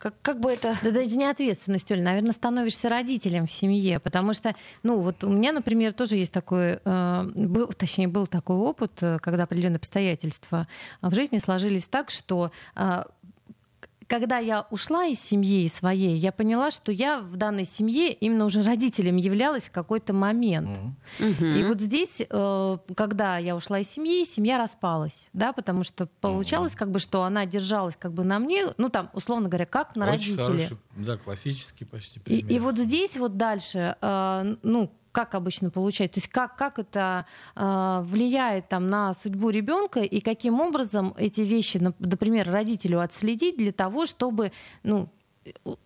как, 0.04 0.16
как 0.22 0.39
бы 0.42 0.52
это... 0.52 0.76
Да 0.84 0.92
даже 0.92 1.16
не 1.16 1.26
ответственность, 1.26 1.89
Оля, 1.89 2.04
наверное, 2.04 2.34
становишься 2.34 2.89
родителем 2.89 3.48
в 3.48 3.52
семье, 3.52 4.02
потому 4.02 4.34
что, 4.34 4.54
ну, 4.84 5.00
вот 5.00 5.24
у 5.24 5.30
меня, 5.30 5.54
например, 5.54 5.94
тоже 5.94 6.18
есть 6.18 6.34
такой, 6.34 6.82
э, 6.84 7.24
был, 7.36 7.68
точнее, 7.68 8.10
был 8.10 8.28
такой 8.28 8.58
опыт, 8.58 9.02
э, 9.02 9.18
когда 9.22 9.44
определенные 9.44 9.78
обстоятельства 9.78 10.68
в 11.02 11.16
жизни 11.16 11.38
сложились 11.38 11.88
так, 11.88 12.10
что 12.10 12.52
э, 12.76 13.04
когда 14.08 14.38
я 14.38 14.68
ушла 14.70 15.06
из 15.06 15.20
семьи 15.20 15.68
своей, 15.68 16.18
я 16.18 16.32
поняла, 16.32 16.72
что 16.72 16.92
я 16.92 17.20
в 17.20 17.36
данной 17.36 17.66
семье 17.66 18.12
именно 18.12 18.46
уже 18.46 18.63
родителем 18.63 19.18
являлась 19.18 19.66
в 19.66 19.72
какой-то 19.72 20.13
момент. 20.13 20.78
Mm-hmm. 21.20 21.60
И 21.60 21.63
вот 21.66 21.82
здесь, 21.82 22.22
э, 22.28 22.78
когда 22.96 23.38
я 23.38 23.56
ушла 23.56 23.80
из 23.80 23.89
семьи, 23.89 24.26
семья 24.26 24.58
распалась, 24.58 25.30
да, 25.34 25.54
потому 25.54 25.84
что 25.84 26.08
получалось, 26.22 26.74
mm-hmm. 26.74 26.78
как 26.78 26.92
бы, 26.92 27.00
что 27.00 27.24
она 27.24 27.46
держалась 27.46 27.96
как 27.98 28.13
бы 28.13 28.24
на 28.24 28.39
мне, 28.39 28.68
ну 28.78 28.89
там, 28.89 29.10
условно 29.13 29.50
говоря, 29.50 29.66
как 29.66 29.96
на 29.96 30.06
Очень 30.06 30.36
родителе. 30.38 30.63
Хороший, 30.63 30.78
да, 30.96 31.18
классический 31.18 31.86
почти 31.86 32.20
пример. 32.20 32.46
И, 32.50 32.56
и 32.56 32.60
вот 32.60 32.78
здесь 32.78 33.18
вот 33.18 33.38
дальше, 33.38 33.96
э, 34.02 34.56
ну, 34.63 34.92
как 35.13 35.36
обычно 35.36 35.69
получается? 35.69 36.15
То 36.15 36.17
есть 36.17 36.28
как, 36.28 36.58
как 36.58 36.80
это 36.80 37.26
э, 37.56 38.02
влияет 38.04 38.67
там, 38.67 38.89
на 38.89 39.13
судьбу 39.13 39.49
ребенка 39.49 40.02
и 40.02 40.19
каким 40.19 40.60
образом 40.60 41.13
эти 41.17 41.41
вещи, 41.41 41.78
например, 41.99 42.52
родителю 42.52 42.99
отследить 42.99 43.56
для 43.56 43.71
того, 43.71 44.06
чтобы 44.06 44.52
ну, 44.82 45.08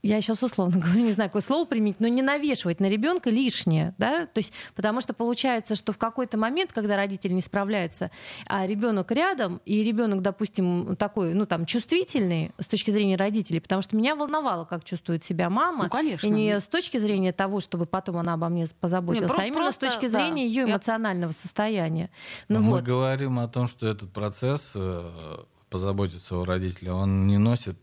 я 0.03 0.21
сейчас 0.21 0.43
условно 0.43 0.79
говорю, 0.81 1.01
не 1.01 1.11
знаю, 1.11 1.29
какое 1.29 1.41
слово 1.41 1.65
применить, 1.65 1.99
но 1.99 2.07
не 2.07 2.21
навешивать 2.21 2.79
на 2.79 2.87
ребенка 2.87 3.29
лишнее, 3.29 3.93
да, 3.97 4.25
то 4.25 4.39
есть, 4.39 4.53
потому 4.75 5.01
что 5.01 5.13
получается, 5.13 5.75
что 5.75 5.91
в 5.91 5.97
какой-то 5.97 6.37
момент, 6.37 6.73
когда 6.73 6.95
родители 6.95 7.33
не 7.33 7.41
справляются, 7.41 8.11
а 8.47 8.65
ребенок 8.65 9.11
рядом, 9.11 9.61
и 9.65 9.83
ребенок, 9.83 10.21
допустим, 10.21 10.95
такой, 10.95 11.33
ну, 11.33 11.45
там, 11.45 11.65
чувствительный 11.65 12.51
с 12.59 12.67
точки 12.67 12.91
зрения 12.91 13.15
родителей, 13.15 13.59
потому 13.59 13.81
что 13.81 13.95
меня 13.95 14.15
волновало, 14.15 14.65
как 14.65 14.83
чувствует 14.83 15.23
себя 15.23 15.49
мама, 15.49 15.85
ну, 15.85 15.89
конечно. 15.89 16.27
и 16.27 16.29
не 16.29 16.59
с 16.59 16.67
точки 16.67 16.97
зрения 16.97 17.33
того, 17.33 17.59
чтобы 17.59 17.85
потом 17.85 18.17
она 18.17 18.33
обо 18.33 18.49
мне 18.49 18.65
позаботилась, 18.79 19.35
не, 19.37 19.43
а 19.43 19.45
именно 19.45 19.63
просто, 19.63 19.89
с 19.89 19.93
точки 19.93 20.07
зрения 20.07 20.43
да. 20.43 20.49
ее 20.49 20.63
эмоционального 20.65 21.31
состояния. 21.31 22.09
Ну, 22.49 22.59
Мы 22.59 22.71
вот. 22.71 22.83
говорим 22.83 23.39
о 23.39 23.47
том, 23.47 23.67
что 23.67 23.87
этот 23.87 24.11
процесс 24.11 24.73
э, 24.75 25.37
позаботиться 25.69 26.35
о 26.35 26.45
родителе, 26.45 26.91
он 26.91 27.27
не 27.27 27.37
носит 27.37 27.77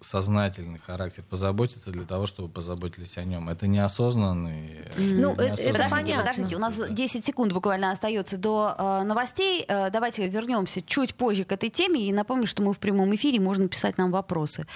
сознательный 0.00 0.78
характер, 0.78 1.22
позаботиться 1.28 1.90
для 1.90 2.04
того, 2.04 2.26
чтобы 2.26 2.48
позаботились 2.48 3.18
о 3.18 3.24
нем. 3.24 3.48
Это 3.48 3.66
неосознанный. 3.66 4.86
Ну, 4.96 5.34
неосознанный 5.34 5.62
это 5.62 5.72
подождите, 5.72 6.16
подождите, 6.18 6.56
у 6.56 6.58
нас 6.58 6.80
10 6.90 7.24
секунд 7.24 7.52
буквально 7.52 7.92
остается 7.92 8.38
до 8.38 8.74
э, 8.76 9.02
новостей. 9.04 9.64
Э, 9.68 9.90
давайте 9.90 10.26
вернемся 10.28 10.82
чуть 10.82 11.14
позже 11.14 11.44
к 11.44 11.52
этой 11.52 11.70
теме 11.70 12.08
и 12.08 12.12
напомню, 12.12 12.46
что 12.46 12.62
мы 12.62 12.72
в 12.72 12.78
прямом 12.78 13.14
эфире, 13.14 13.40
можно 13.40 13.68
писать 13.68 13.98
нам 13.98 14.10
вопросы 14.10 14.66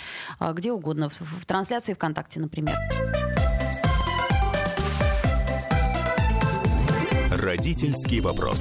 э, 0.40 0.52
где 0.52 0.72
угодно, 0.72 1.08
в, 1.08 1.20
в 1.20 1.46
трансляции 1.46 1.94
ВКонтакте, 1.94 2.40
например. 2.40 2.76
Родительский 7.30 8.20
вопрос. 8.20 8.60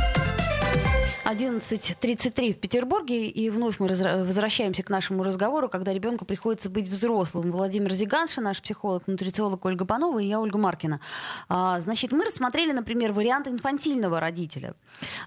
11.33 1.31 2.53
в 2.53 2.59
Петербурге, 2.59 3.29
и 3.29 3.49
вновь 3.49 3.79
мы 3.79 3.87
возвращаемся 3.87 4.83
к 4.83 4.89
нашему 4.89 5.23
разговору, 5.23 5.69
когда 5.69 5.93
ребенку 5.93 6.25
приходится 6.25 6.69
быть 6.69 6.89
взрослым. 6.89 7.51
Владимир 7.51 7.93
Зиганша, 7.93 8.41
наш 8.41 8.61
психолог, 8.61 9.07
нутрициолог 9.07 9.63
Ольга 9.63 9.85
Панова 9.85 10.19
и 10.19 10.25
я, 10.25 10.41
Ольга 10.41 10.57
Маркина. 10.57 10.99
А, 11.47 11.79
значит, 11.79 12.11
мы 12.11 12.25
рассмотрели, 12.25 12.73
например, 12.73 13.13
вариант 13.13 13.47
инфантильного 13.47 14.19
родителя. 14.19 14.73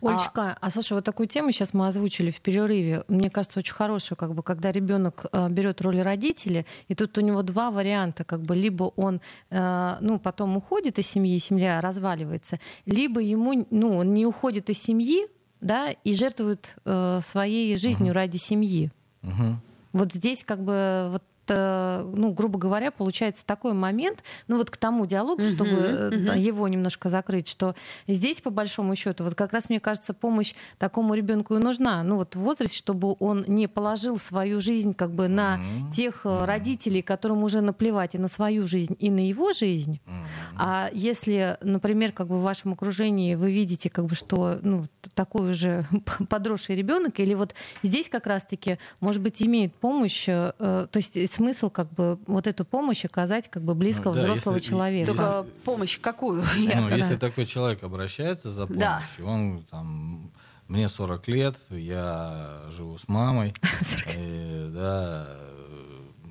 Олечка, 0.03 0.43
а, 0.43 0.59
а 0.61 0.71
слушай, 0.71 0.93
вот 0.93 1.05
такую 1.05 1.27
тему 1.27 1.53
сейчас 1.53 1.73
мы 1.73 1.87
озвучили 1.87 2.31
в 2.31 2.41
перерыве. 2.43 3.05
Мне 3.09 3.31
кажется, 3.31 3.61
очень 3.61 3.75
хорошую, 3.75 4.19
как 4.19 4.35
бы, 4.35 4.43
когда 4.43 4.73
ребенок 4.73 5.25
э, 5.33 5.49
берет 5.49 5.81
роль 5.81 6.01
родителя, 6.01 6.67
и 6.89 6.95
тут 6.95 7.17
у 7.17 7.23
него 7.23 7.43
два 7.43 7.71
варианта, 7.71 8.25
как 8.25 8.43
бы, 8.43 8.55
либо 8.55 8.93
он, 8.97 9.23
э, 9.51 9.97
ну, 10.01 10.19
потом 10.19 10.59
уходит 10.59 10.99
из 10.99 11.07
семьи, 11.07 11.39
семья 11.39 11.81
разваливается, 11.81 12.61
либо 12.85 13.23
ему, 13.23 13.67
ну, 13.71 13.97
он 13.97 14.13
не 14.13 14.27
уходит 14.27 14.69
из 14.69 14.83
семьи, 14.83 15.29
да, 15.65 15.91
и 15.91 16.15
жертвуют 16.15 16.77
э, 16.85 17.21
своей 17.25 17.77
жизнью 17.79 18.11
угу. 18.11 18.17
ради 18.17 18.37
семьи. 18.37 18.93
Угу. 19.23 19.57
Вот 19.95 20.13
здесь 20.13 20.45
как 20.45 20.63
бы 20.63 21.09
вот 21.11 21.23
ну, 21.53 22.33
грубо 22.33 22.59
говоря, 22.59 22.91
получается 22.91 23.45
такой 23.45 23.73
момент, 23.73 24.23
ну 24.49 24.57
вот 24.57 24.71
к 24.71 24.77
тому 24.77 25.07
диалогу, 25.07 25.43
uh-huh, 25.43 25.55
чтобы 25.55 25.71
uh-huh. 25.71 26.39
его 26.39 26.69
немножко 26.69 27.09
закрыть, 27.09 27.49
что 27.49 27.75
здесь, 28.07 28.41
по 28.41 28.51
большому 28.51 28.95
счету, 28.97 29.25
вот 29.25 29.35
как 29.35 29.53
раз, 29.53 29.69
мне 29.69 29.81
кажется, 29.81 30.15
помощь 30.15 30.55
такому 30.79 31.15
ребенку 31.15 31.55
и 31.55 31.59
нужна. 31.59 32.03
Ну 32.03 32.17
вот 32.17 32.35
в 32.35 32.41
возрасте, 32.41 32.77
чтобы 32.77 33.17
он 33.19 33.45
не 33.49 33.67
положил 33.67 34.19
свою 34.19 34.61
жизнь 34.61 34.95
как 34.95 35.13
бы 35.13 35.29
на 35.29 35.57
uh-huh. 35.57 35.93
тех 35.93 36.25
uh-huh. 36.25 36.45
родителей, 36.45 37.03
которым 37.03 37.43
уже 37.43 37.61
наплевать 37.61 38.15
и 38.15 38.19
на 38.19 38.29
свою 38.29 38.67
жизнь, 38.67 38.97
и 38.99 39.11
на 39.11 39.27
его 39.27 39.53
жизнь. 39.53 40.01
Uh-huh. 40.07 40.25
А 40.57 40.91
если, 40.93 41.59
например, 41.61 42.13
как 42.13 42.29
бы 42.29 42.39
в 42.39 42.43
вашем 42.43 42.73
окружении 42.73 43.35
вы 43.35 43.53
видите, 43.53 43.91
как 43.91 44.07
бы, 44.07 44.15
что 44.15 44.59
ну, 44.63 44.87
такой 45.15 45.51
уже 45.51 45.87
подросший 46.29 46.77
ребенок, 46.77 47.21
или 47.21 47.35
вот 47.35 47.55
здесь 47.83 48.09
как 48.09 48.27
раз-таки, 48.27 48.79
может 49.01 49.23
быть, 49.23 49.43
имеет 49.43 49.75
помощь, 49.75 50.25
э, 50.29 50.53
то 50.59 50.89
есть 50.95 51.34
смысл 51.35 51.71
как 51.71 51.93
бы 51.93 52.19
вот 52.27 52.47
эту 52.47 52.65
помощь 52.65 53.05
оказать 53.05 53.49
как 53.49 53.63
бы 53.63 53.75
близкого 53.75 54.15
ну, 54.15 54.21
да, 54.21 54.25
взрослого 54.25 54.57
если, 54.57 54.71
человека. 54.71 55.07
Только 55.07 55.45
если, 55.45 55.61
помощь 55.65 56.01
какую? 56.01 56.45
Ну, 56.57 56.89
если 56.89 57.17
такой 57.17 57.47
человек 57.47 57.83
обращается 57.83 58.51
за 58.51 58.67
помощью, 58.67 59.25
да. 59.25 59.25
он 59.25 59.65
там 59.71 60.33
мне 60.69 60.89
40 60.89 61.29
лет, 61.29 61.57
я 61.71 62.63
живу 62.71 62.97
с 62.97 63.09
мамой, 63.09 63.55
и, 64.17 64.71
да, 64.75 65.29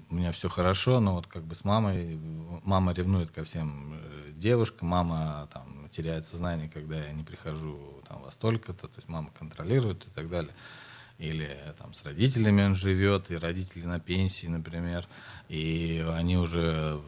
у 0.10 0.16
меня 0.16 0.32
все 0.32 0.50
хорошо, 0.50 1.00
но 1.00 1.16
вот 1.16 1.28
как 1.28 1.44
бы 1.44 1.56
с 1.56 1.64
мамой, 1.64 2.20
мама 2.64 2.94
ревнует 2.94 3.30
ко 3.32 3.44
всем 3.44 3.94
э, 3.96 4.32
девушкам, 4.32 4.88
мама 4.90 5.48
там 5.52 5.90
теряет 5.90 6.26
сознание, 6.26 6.70
когда 6.70 6.98
я 6.98 7.12
не 7.14 7.24
прихожу 7.24 8.02
там 8.08 8.22
во 8.24 8.32
столько-то, 8.32 8.88
то 8.88 8.96
есть 8.98 9.08
мама 9.08 9.30
контролирует 9.38 10.06
и 10.08 10.10
так 10.10 10.30
далее 10.30 10.54
или 11.24 11.58
там 11.80 11.94
с 11.94 12.04
родителями 12.04 12.64
он 12.64 12.76
живет, 12.76 13.32
и 13.32 13.38
родители 13.38 13.86
на 13.86 14.00
пенсии, 14.00 14.48
например, 14.48 15.08
и 15.48 16.06
они 16.16 16.38
уже 16.38 17.02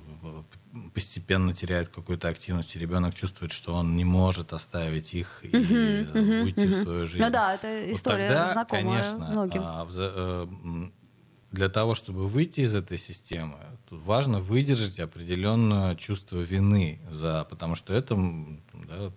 постепенно 0.93 1.54
теряют 1.54 1.89
какую-то 1.89 2.30
активность, 2.30 2.75
и 2.75 2.80
ребенок 2.80 3.13
чувствует, 3.13 3.51
что 3.51 3.73
он 3.73 3.95
не 3.95 4.06
может 4.06 4.54
оставить 4.54 5.13
их 5.13 5.39
и 5.43 5.47
uh-huh, 5.49 6.13
uh-huh, 6.13 6.43
уйти 6.43 6.62
uh-huh. 6.62 6.67
в 6.67 6.84
свою 6.84 7.08
жизнь. 7.08 7.23
Ну 7.23 7.32
да, 7.32 7.56
это 7.56 7.91
история 7.91 8.28
вот 8.28 8.36
тогда, 8.36 8.54
знакомая 8.54 9.04
конечно, 9.04 9.32
многим. 9.32 9.62
А, 9.63 9.88
э, 9.95 10.47
для 11.51 11.69
того, 11.69 11.93
чтобы 11.93 12.28
выйти 12.28 12.62
из 12.62 12.75
этой 12.75 12.97
системы, 12.97 13.58
тут 13.89 14.01
важно 14.04 14.39
выдержать 14.39 14.99
определенное 14.99 15.95
чувство 15.95 16.39
вины 16.39 16.99
за, 17.10 17.45
потому 17.49 17.75
что 17.75 17.93
это 17.93 18.15
да, 18.73 19.12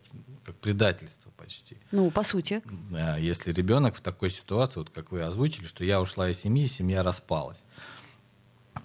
предательство 0.52 1.30
почти. 1.30 1.76
Ну, 1.90 2.10
по 2.10 2.22
сути. 2.22 2.62
Если 3.18 3.52
ребенок 3.52 3.96
в 3.96 4.00
такой 4.00 4.30
ситуации, 4.30 4.80
вот 4.80 4.90
как 4.90 5.12
вы 5.12 5.22
озвучили, 5.22 5.66
что 5.66 5.84
я 5.84 6.00
ушла 6.00 6.30
из 6.30 6.38
семьи, 6.38 6.66
семья 6.66 7.02
распалась. 7.02 7.64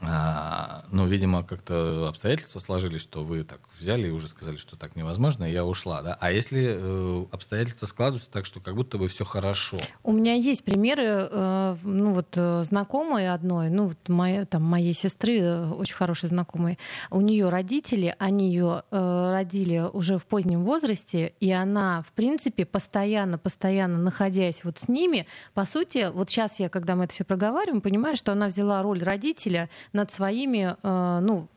А, 0.01 0.85
ну, 0.91 1.07
видимо, 1.07 1.43
как-то 1.43 2.07
обстоятельства 2.07 2.59
сложились, 2.59 3.01
что 3.01 3.23
вы 3.23 3.43
так 3.43 3.61
взяли 3.83 4.07
и 4.07 4.11
уже 4.11 4.27
сказали, 4.27 4.57
что 4.57 4.75
так 4.75 4.95
невозможно, 4.95 5.43
я 5.43 5.65
ушла, 5.65 6.01
да? 6.01 6.17
А 6.19 6.31
если 6.31 6.75
э, 6.75 7.25
обстоятельства 7.31 7.85
складываются 7.85 8.31
так, 8.31 8.45
что 8.45 8.59
как 8.59 8.75
будто 8.75 8.97
бы 8.97 9.07
все 9.07 9.25
хорошо? 9.25 9.77
У 10.03 10.11
меня 10.11 10.33
есть 10.33 10.63
примеры, 10.63 11.03
э, 11.03 11.77
ну 11.83 12.13
вот 12.13 12.35
э, 12.35 12.63
знакомой 12.63 13.29
одной, 13.29 13.69
ну 13.69 13.87
вот 13.87 14.09
моя, 14.09 14.45
там, 14.45 14.63
моей 14.63 14.93
сестры, 14.93 15.39
э, 15.39 15.69
очень 15.71 15.95
хорошей 15.95 16.29
знакомой, 16.29 16.79
у 17.11 17.21
нее 17.21 17.49
родители, 17.49 18.15
они 18.19 18.47
ее 18.47 18.83
э, 18.89 19.31
родили 19.31 19.79
уже 19.91 20.17
в 20.17 20.25
позднем 20.25 20.63
возрасте, 20.63 21.33
и 21.39 21.51
она, 21.51 22.01
в 22.03 22.13
принципе, 22.13 22.65
постоянно, 22.65 23.37
постоянно 23.37 23.97
находясь 23.97 24.63
вот 24.63 24.79
с 24.79 24.87
ними, 24.87 25.27
по 25.53 25.65
сути, 25.65 26.09
вот 26.13 26.29
сейчас 26.29 26.59
я, 26.59 26.69
когда 26.69 26.95
мы 26.95 27.05
это 27.05 27.13
все 27.13 27.23
проговариваем, 27.23 27.81
понимаю, 27.81 28.15
что 28.15 28.31
она 28.31 28.47
взяла 28.47 28.81
роль 28.81 29.03
родителя 29.03 29.69
над 29.91 30.11
своими, 30.11 30.75
э, 30.81 31.19
ну, 31.21 31.49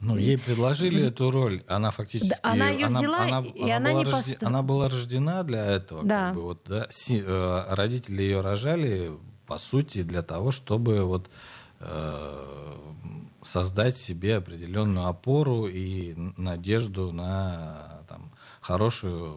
ну, 0.00 0.16
ей 0.18 0.38
предложили 0.38 1.08
эту 1.08 1.30
роль, 1.30 1.62
она 1.68 1.90
фактически... 1.90 2.30
Да, 2.30 2.38
она 2.42 2.68
ее 2.68 2.88
взяла, 2.88 3.22
она, 3.22 3.40
и 3.40 3.70
она, 3.70 3.90
она 3.90 3.92
не 3.92 4.04
рожде... 4.04 4.38
Она 4.42 4.62
была 4.62 4.88
рождена 4.88 5.42
для 5.42 5.64
этого. 5.64 6.04
Да. 6.04 6.26
Как 6.26 6.34
бы, 6.34 6.42
вот, 6.42 6.60
да, 6.66 6.86
си... 6.90 7.22
Э, 7.24 7.64
родители 7.70 8.22
ее 8.22 8.42
рожали, 8.42 9.10
по 9.46 9.56
сути, 9.56 10.02
для 10.02 10.22
того, 10.22 10.50
чтобы 10.50 11.04
вот, 11.04 11.30
э, 11.80 12.76
создать 13.42 13.96
себе 13.96 14.36
определенную 14.36 15.06
опору 15.06 15.66
и 15.66 16.14
надежду 16.36 17.12
на 17.12 18.02
там, 18.08 18.30
хорошую 18.60 19.36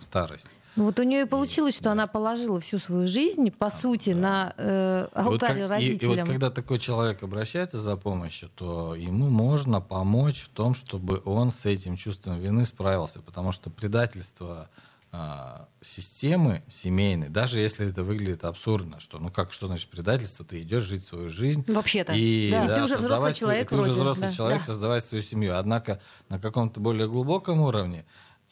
старость. 0.00 0.48
Ну 0.76 0.84
вот 0.86 0.98
у 0.98 1.02
нее 1.02 1.22
и 1.22 1.24
получилось, 1.24 1.76
что 1.76 1.92
она 1.92 2.06
положила 2.06 2.60
всю 2.60 2.78
свою 2.78 3.06
жизнь, 3.06 3.50
по 3.50 3.70
сути, 3.70 4.12
да. 4.12 4.20
на 4.20 4.54
э, 4.56 5.08
алтарь 5.12 5.30
вот 5.30 5.40
как, 5.40 5.70
родителям. 5.70 6.12
И, 6.12 6.16
и 6.16 6.20
вот 6.20 6.28
когда 6.28 6.50
такой 6.50 6.78
человек 6.78 7.22
обращается 7.22 7.78
за 7.78 7.96
помощью, 7.96 8.48
то 8.48 8.94
ему 8.94 9.28
можно 9.28 9.80
помочь 9.80 10.42
в 10.42 10.48
том, 10.48 10.74
чтобы 10.74 11.22
он 11.24 11.52
с 11.52 11.64
этим 11.64 11.96
чувством 11.96 12.40
вины 12.40 12.64
справился, 12.64 13.20
потому 13.20 13.52
что 13.52 13.70
предательство 13.70 14.68
а, 15.16 15.68
системы 15.80 16.64
семейной, 16.66 17.28
даже 17.28 17.60
если 17.60 17.88
это 17.88 18.02
выглядит 18.02 18.42
абсурдно, 18.42 18.98
что 18.98 19.20
ну 19.20 19.30
как, 19.30 19.52
что 19.52 19.68
значит 19.68 19.88
предательство, 19.88 20.44
ты 20.44 20.60
идешь 20.62 20.82
жить 20.82 21.04
свою 21.04 21.28
жизнь. 21.28 21.64
Вообще-то. 21.68 22.14
И, 22.14 22.50
да, 22.50 22.66
да, 22.66 22.74
ты 22.74 22.82
уже 22.82 22.96
взрослый 22.96 23.32
человек. 23.32 23.68
Ты 23.68 23.76
вроде, 23.76 23.92
уже 23.92 24.00
взрослый 24.00 24.28
да. 24.30 24.34
человек, 24.34 24.58
да. 24.58 24.66
создавать 24.66 25.04
свою 25.04 25.22
семью. 25.22 25.56
Однако 25.56 26.00
на 26.28 26.40
каком-то 26.40 26.80
более 26.80 27.06
глубоком 27.06 27.60
уровне 27.60 28.04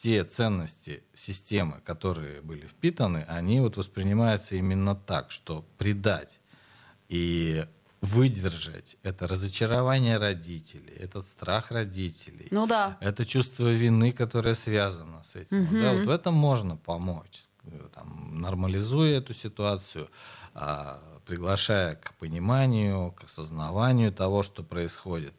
те 0.03 0.25
ценности 0.25 1.01
системы, 1.13 1.79
которые 1.85 2.41
были 2.41 2.67
впитаны, 2.67 3.25
они 3.29 3.61
вот 3.61 3.77
воспринимаются 3.77 4.55
именно 4.55 4.95
так, 4.95 5.31
что 5.31 5.65
предать 5.77 6.41
и 7.07 7.65
выдержать 8.01 8.97
это 9.01 9.29
разочарование 9.29 10.17
родителей, 10.17 10.93
этот 10.93 11.25
страх 11.25 11.71
родителей, 11.71 12.49
ну 12.51 12.67
да. 12.67 12.97
это 12.99 13.25
чувство 13.25 13.71
вины, 13.71 14.11
которое 14.11 14.55
связано 14.55 15.23
с 15.23 15.37
этим. 15.37 15.63
Угу. 15.63 15.75
Да, 15.77 15.93
вот 15.93 16.05
в 16.05 16.09
этом 16.09 16.33
можно 16.33 16.75
помочь, 16.75 17.45
там, 17.93 18.41
нормализуя 18.41 19.19
эту 19.19 19.33
ситуацию, 19.33 20.09
а, 20.53 20.99
приглашая 21.25 21.95
к 21.95 22.13
пониманию, 22.15 23.13
к 23.13 23.23
осознаванию 23.23 24.11
того, 24.11 24.43
что 24.43 24.63
происходит, 24.63 25.33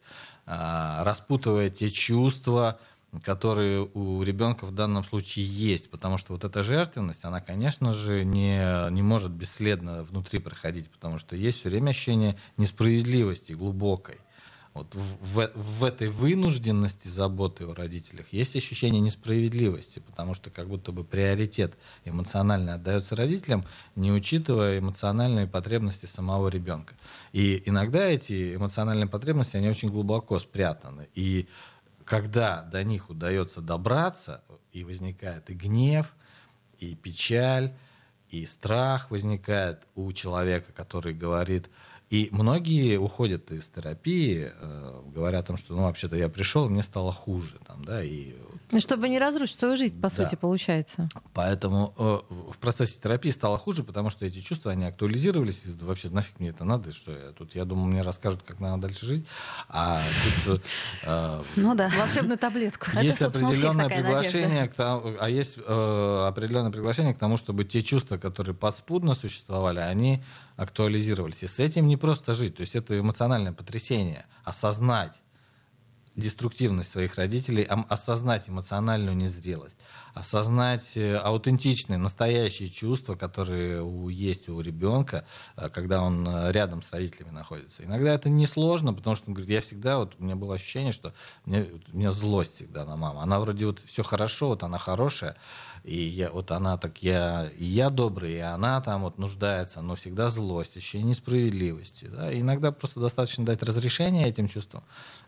а, 0.47 1.05
распутывая 1.05 1.69
те 1.69 1.91
чувства, 1.91 2.79
которые 3.23 3.89
у 3.95 4.23
ребенка 4.23 4.65
в 4.65 4.73
данном 4.73 5.05
случае 5.05 5.47
есть, 5.47 5.91
потому 5.91 6.19
что 6.19 6.33
вот 6.33 6.45
эта 6.45 6.63
жертвенность, 6.63 7.25
она, 7.25 7.41
конечно 7.41 7.93
же, 7.93 8.25
не, 8.25 8.91
не 8.91 9.03
может 9.03 9.31
бесследно 9.31 10.03
внутри 10.05 10.39
проходить, 10.39 10.91
потому 10.91 11.19
что 11.19 11.37
есть 11.37 11.61
все 11.61 11.69
время 11.69 11.91
ощущение 11.91 12.37
несправедливости 12.57 13.53
глубокой. 13.53 14.19
Вот 14.75 14.93
в, 14.93 15.37
в, 15.37 15.51
в 15.55 15.85
этой 15.85 16.09
вынужденности 16.09 17.07
заботы 17.07 17.65
о 17.65 17.75
родителях 17.75 18.27
есть 18.33 18.57
ощущение 18.57 19.01
несправедливости, 19.01 20.01
потому 20.01 20.35
что 20.35 20.51
как 20.51 20.67
будто 20.67 20.91
бы 20.91 21.05
приоритет 21.05 21.75
эмоционально 22.05 22.75
отдается 22.75 23.15
родителям, 23.15 23.65
не 23.95 24.11
учитывая 24.11 24.81
эмоциональные 24.81 25.47
потребности 25.47 26.07
самого 26.07 26.49
ребенка. 26.49 26.95
И 27.33 27.63
иногда 27.67 28.05
эти 28.05 28.57
эмоциональные 28.57 29.07
потребности, 29.07 29.57
они 29.57 29.69
очень 29.69 29.91
глубоко 29.91 30.41
спрятаны. 30.41 31.09
И 31.15 31.47
когда 32.05 32.63
до 32.63 32.85
них 32.85 33.11
удается 33.11 33.61
добраться, 33.61 34.43
и 34.73 34.85
возникает 34.85 35.51
и 35.51 35.55
гнев, 35.55 36.15
и 36.79 36.95
печаль, 36.95 37.75
и 38.29 38.47
страх 38.47 39.11
возникает 39.11 39.87
у 39.95 40.11
человека, 40.13 40.73
который 40.73 41.15
говорит, 41.15 41.71
и 42.11 42.29
многие 42.33 42.97
уходят 42.97 43.51
из 43.51 43.69
терапии, 43.69 44.51
э, 44.53 45.03
говоря 45.07 45.39
о 45.39 45.43
том, 45.43 45.57
что, 45.57 45.75
ну, 45.75 45.83
вообще-то 45.83 46.17
я 46.17 46.29
пришел, 46.29 46.69
мне 46.69 46.83
стало 46.83 47.13
хуже, 47.13 47.59
там, 47.67 47.85
да, 47.85 48.03
и... 48.03 48.35
Ну, 48.71 48.81
чтобы 48.81 49.09
не 49.09 49.19
разрушить 49.19 49.59
свою 49.59 49.77
жизнь, 49.77 50.01
по 50.01 50.09
да. 50.09 50.15
сути, 50.15 50.35
получается. 50.35 51.09
Поэтому 51.33 51.95
э, 51.97 52.51
в 52.53 52.59
процессе 52.59 52.99
терапии 53.01 53.31
стало 53.31 53.59
хуже, 53.59 53.85
потому 53.85 54.11
что 54.11 54.27
эти 54.27 54.41
чувства, 54.41 54.73
они 54.73 54.85
актуализировались, 54.85 55.63
и 55.65 55.85
вообще 55.85 56.09
нафиг 56.11 56.41
мне 56.41 56.51
это 56.51 56.65
надо, 56.65 56.93
что 56.93 57.13
я 57.13 57.33
тут, 57.33 57.55
я 57.55 57.65
думаю, 57.65 57.87
мне 57.87 58.03
расскажут, 58.03 58.43
как 58.43 58.61
надо 58.61 58.83
дальше 58.83 59.07
жить, 59.07 59.27
а 59.69 60.03
тут... 60.45 60.63
Э, 61.03 61.43
ну 61.57 61.75
да, 61.75 61.91
волшебную 61.97 62.39
таблетку. 62.39 62.87
Есть 63.01 63.21
это, 63.21 63.27
определенное 63.27 63.89
приглашение, 63.89 64.69
к 64.69 64.75
тому, 64.75 65.15
а 65.21 65.29
есть 65.29 65.59
э, 65.59 66.25
определенное 66.29 66.71
приглашение 66.71 67.15
к 67.15 67.19
тому, 67.19 67.37
чтобы 67.37 67.65
те 67.65 67.83
чувства, 67.83 68.17
которые 68.17 68.55
подспудно 68.55 69.15
существовали, 69.15 69.81
они 69.81 70.23
актуализировались. 70.57 71.43
И 71.43 71.47
с 71.47 71.59
этим 71.59 71.87
не 71.87 71.97
просто 71.97 72.35
жить. 72.35 72.57
То 72.57 72.61
есть 72.63 72.75
это 72.75 72.99
эмоциональное 72.99 73.53
потрясение. 73.53 74.27
Осознать 74.45 75.23
деструктивность 76.17 76.91
своих 76.91 77.17
родителей, 77.17 77.65
осознать 77.65 78.49
эмоциональную 78.49 79.17
незрелость, 79.17 79.79
осознать 80.15 80.97
э, 80.97 81.17
аутентичные, 81.17 81.99
настоящие 81.99 82.69
чувства, 82.69 83.17
которые 83.17 83.85
есть 84.13 84.49
у 84.49 84.61
ребенка, 84.61 85.27
э, 85.57 85.69
когда 85.69 86.03
он 86.03 86.27
э, 86.27 86.53
рядом 86.53 86.83
с 86.83 86.93
родителями 86.93 87.31
находится. 87.31 87.85
Иногда 87.85 88.15
это 88.15 88.29
несложно, 88.29 88.95
потому 88.95 89.17
что 89.17 89.27
он 89.29 89.35
говорит, 89.35 89.51
я 89.51 89.61
всегда, 89.61 89.99
вот 89.99 90.15
у 90.19 90.25
меня 90.25 90.37
было 90.37 90.55
ощущение, 90.55 90.93
что 90.93 91.13
у 91.45 91.51
меня, 91.51 91.67
у 91.93 91.97
меня 91.97 92.11
злость 92.13 92.57
всегда 92.57 92.85
на 92.85 92.97
маму. 92.97 93.21
Она 93.21 93.41
вроде 93.41 93.67
вот 93.67 93.81
все 93.85 94.05
хорошо, 94.05 94.49
вот 94.49 94.63
она 94.63 94.79
хорошая, 94.79 95.37
и 95.83 95.97
я, 95.97 96.31
вот 96.31 96.51
она 96.51 96.79
так, 96.79 97.03
я, 97.03 97.51
и 97.59 97.65
я 97.65 97.91
добрый, 97.91 98.35
и 98.35 98.39
она 98.39 98.81
там 98.81 99.03
вот 99.03 99.19
нуждается, 99.19 99.83
но 99.83 99.97
всегда 99.97 100.29
злость, 100.29 100.77
ощущение 100.77 101.09
несправедливости. 101.09 102.07
Да? 102.07 102.33
И 102.33 102.41
иногда 102.41 102.73
просто 102.73 103.01
достаточно 103.01 103.45
дать 103.45 103.63
разрешение 103.63 104.27
этим 104.27 104.49
чувствам, 104.49 104.83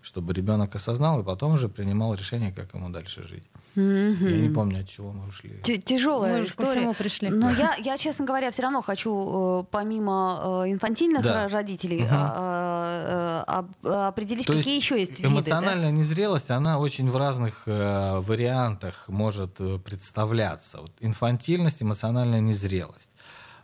чтобы 0.06 0.32
ребенок 0.32 0.72
осознал 0.76 1.20
и 1.20 1.24
потом 1.24 1.54
уже 1.54 1.68
принимал 1.68 2.14
решение, 2.14 2.52
как 2.52 2.72
ему 2.74 2.90
дальше 2.90 3.26
жить. 3.26 3.42
Mm-hmm. 3.74 4.30
Я 4.30 4.38
не 4.38 4.54
помню, 4.54 4.80
от 4.80 4.88
чего 4.88 5.10
мы 5.10 5.26
ушли. 5.26 5.50
Т 5.64 5.78
Тяжелая 5.78 6.38
мы 6.38 6.46
история. 6.46 6.80
Мы 6.82 6.94
пришли. 6.94 7.28
Но 7.28 7.50
я, 7.50 7.74
я, 7.74 7.98
честно 7.98 8.24
говоря, 8.24 8.52
все 8.52 8.62
равно 8.62 8.82
хочу, 8.82 9.62
э, 9.62 9.64
помимо 9.68 10.62
э, 10.64 10.70
инфантильных 10.70 11.24
да. 11.24 11.48
родителей, 11.48 12.04
угу. 12.04 12.08
а, 12.12 13.66
а, 13.82 14.08
определить, 14.08 14.46
То 14.46 14.52
какие 14.52 14.76
еще 14.76 14.96
есть 14.98 15.18
виды. 15.18 15.26
Эмоциональная 15.26 15.90
да? 15.90 15.96
незрелость, 15.96 16.50
она 16.50 16.78
очень 16.78 17.10
в 17.10 17.16
разных 17.16 17.62
э, 17.66 18.20
вариантах 18.20 19.08
может 19.08 19.56
представляться. 19.84 20.82
Вот 20.82 20.92
инфантильность, 21.00 21.82
эмоциональная 21.82 22.40
незрелость. 22.40 23.10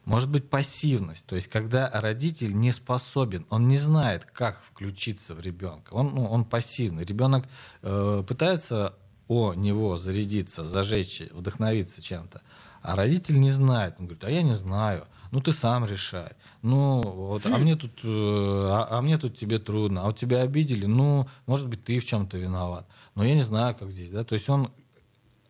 Может 0.05 0.31
быть 0.31 0.51
пассивность, 0.51 1.27
то 1.27 1.37
есть 1.37 1.47
когда 1.47 1.89
родитель 1.93 2.57
не 2.57 2.73
способен, 2.73 3.47
он 3.51 3.69
не 3.69 3.77
знает, 3.77 4.25
как 4.25 4.61
включиться 4.65 5.35
в 5.35 5.41
ребенка, 5.41 5.93
он, 5.93 6.13
ну, 6.15 6.25
он 6.27 6.45
пассивный. 6.45 7.05
Ребенок 7.05 7.47
э, 7.83 8.25
пытается 8.27 8.95
о 9.29 9.55
него 9.55 9.97
зарядиться, 9.97 10.65
зажечь, 10.65 11.23
вдохновиться 11.31 12.03
чем-то, 12.03 12.43
а 12.83 12.97
родитель 12.97 13.39
не 13.39 13.51
знает. 13.51 13.95
Он 13.99 14.07
говорит, 14.07 14.25
а 14.25 14.31
я 14.31 14.43
не 14.43 14.55
знаю. 14.55 15.07
Ну 15.31 15.41
ты 15.41 15.53
сам 15.53 15.87
решай. 15.87 16.33
Ну 16.61 17.01
вот, 17.01 17.47
а 17.47 17.57
мне 17.57 17.77
тут, 17.77 18.01
э, 18.03 18.07
а, 18.07 18.89
а 18.91 19.03
мне 19.03 19.17
тут 19.17 19.39
тебе 19.39 19.59
трудно. 19.59 20.03
А 20.03 20.09
у 20.09 20.13
тебя 20.13 20.43
обидели. 20.43 20.85
Ну, 20.85 21.27
может 21.47 21.69
быть, 21.69 21.85
ты 21.85 21.99
в 22.01 22.05
чем-то 22.05 22.37
виноват. 22.37 22.87
Но 23.15 23.25
я 23.25 23.35
не 23.35 23.41
знаю, 23.41 23.75
как 23.75 23.91
здесь, 23.91 24.11
да. 24.11 24.25
То 24.25 24.35
есть 24.35 24.49
он 24.51 24.71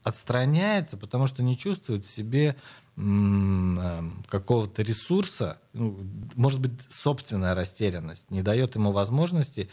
отстраняется, 0.04 0.96
потому 0.96 1.26
что 1.26 1.42
не 1.42 1.56
чувствует 1.56 2.04
в 2.04 2.10
себе 2.10 2.56
какого-то 2.96 4.82
ресурса, 4.82 5.58
ну, 5.72 5.98
может 6.34 6.60
быть, 6.60 6.72
собственная 6.90 7.54
растерянность 7.54 8.30
не 8.30 8.42
дает 8.42 8.74
ему 8.74 8.92
возможности 8.92 9.70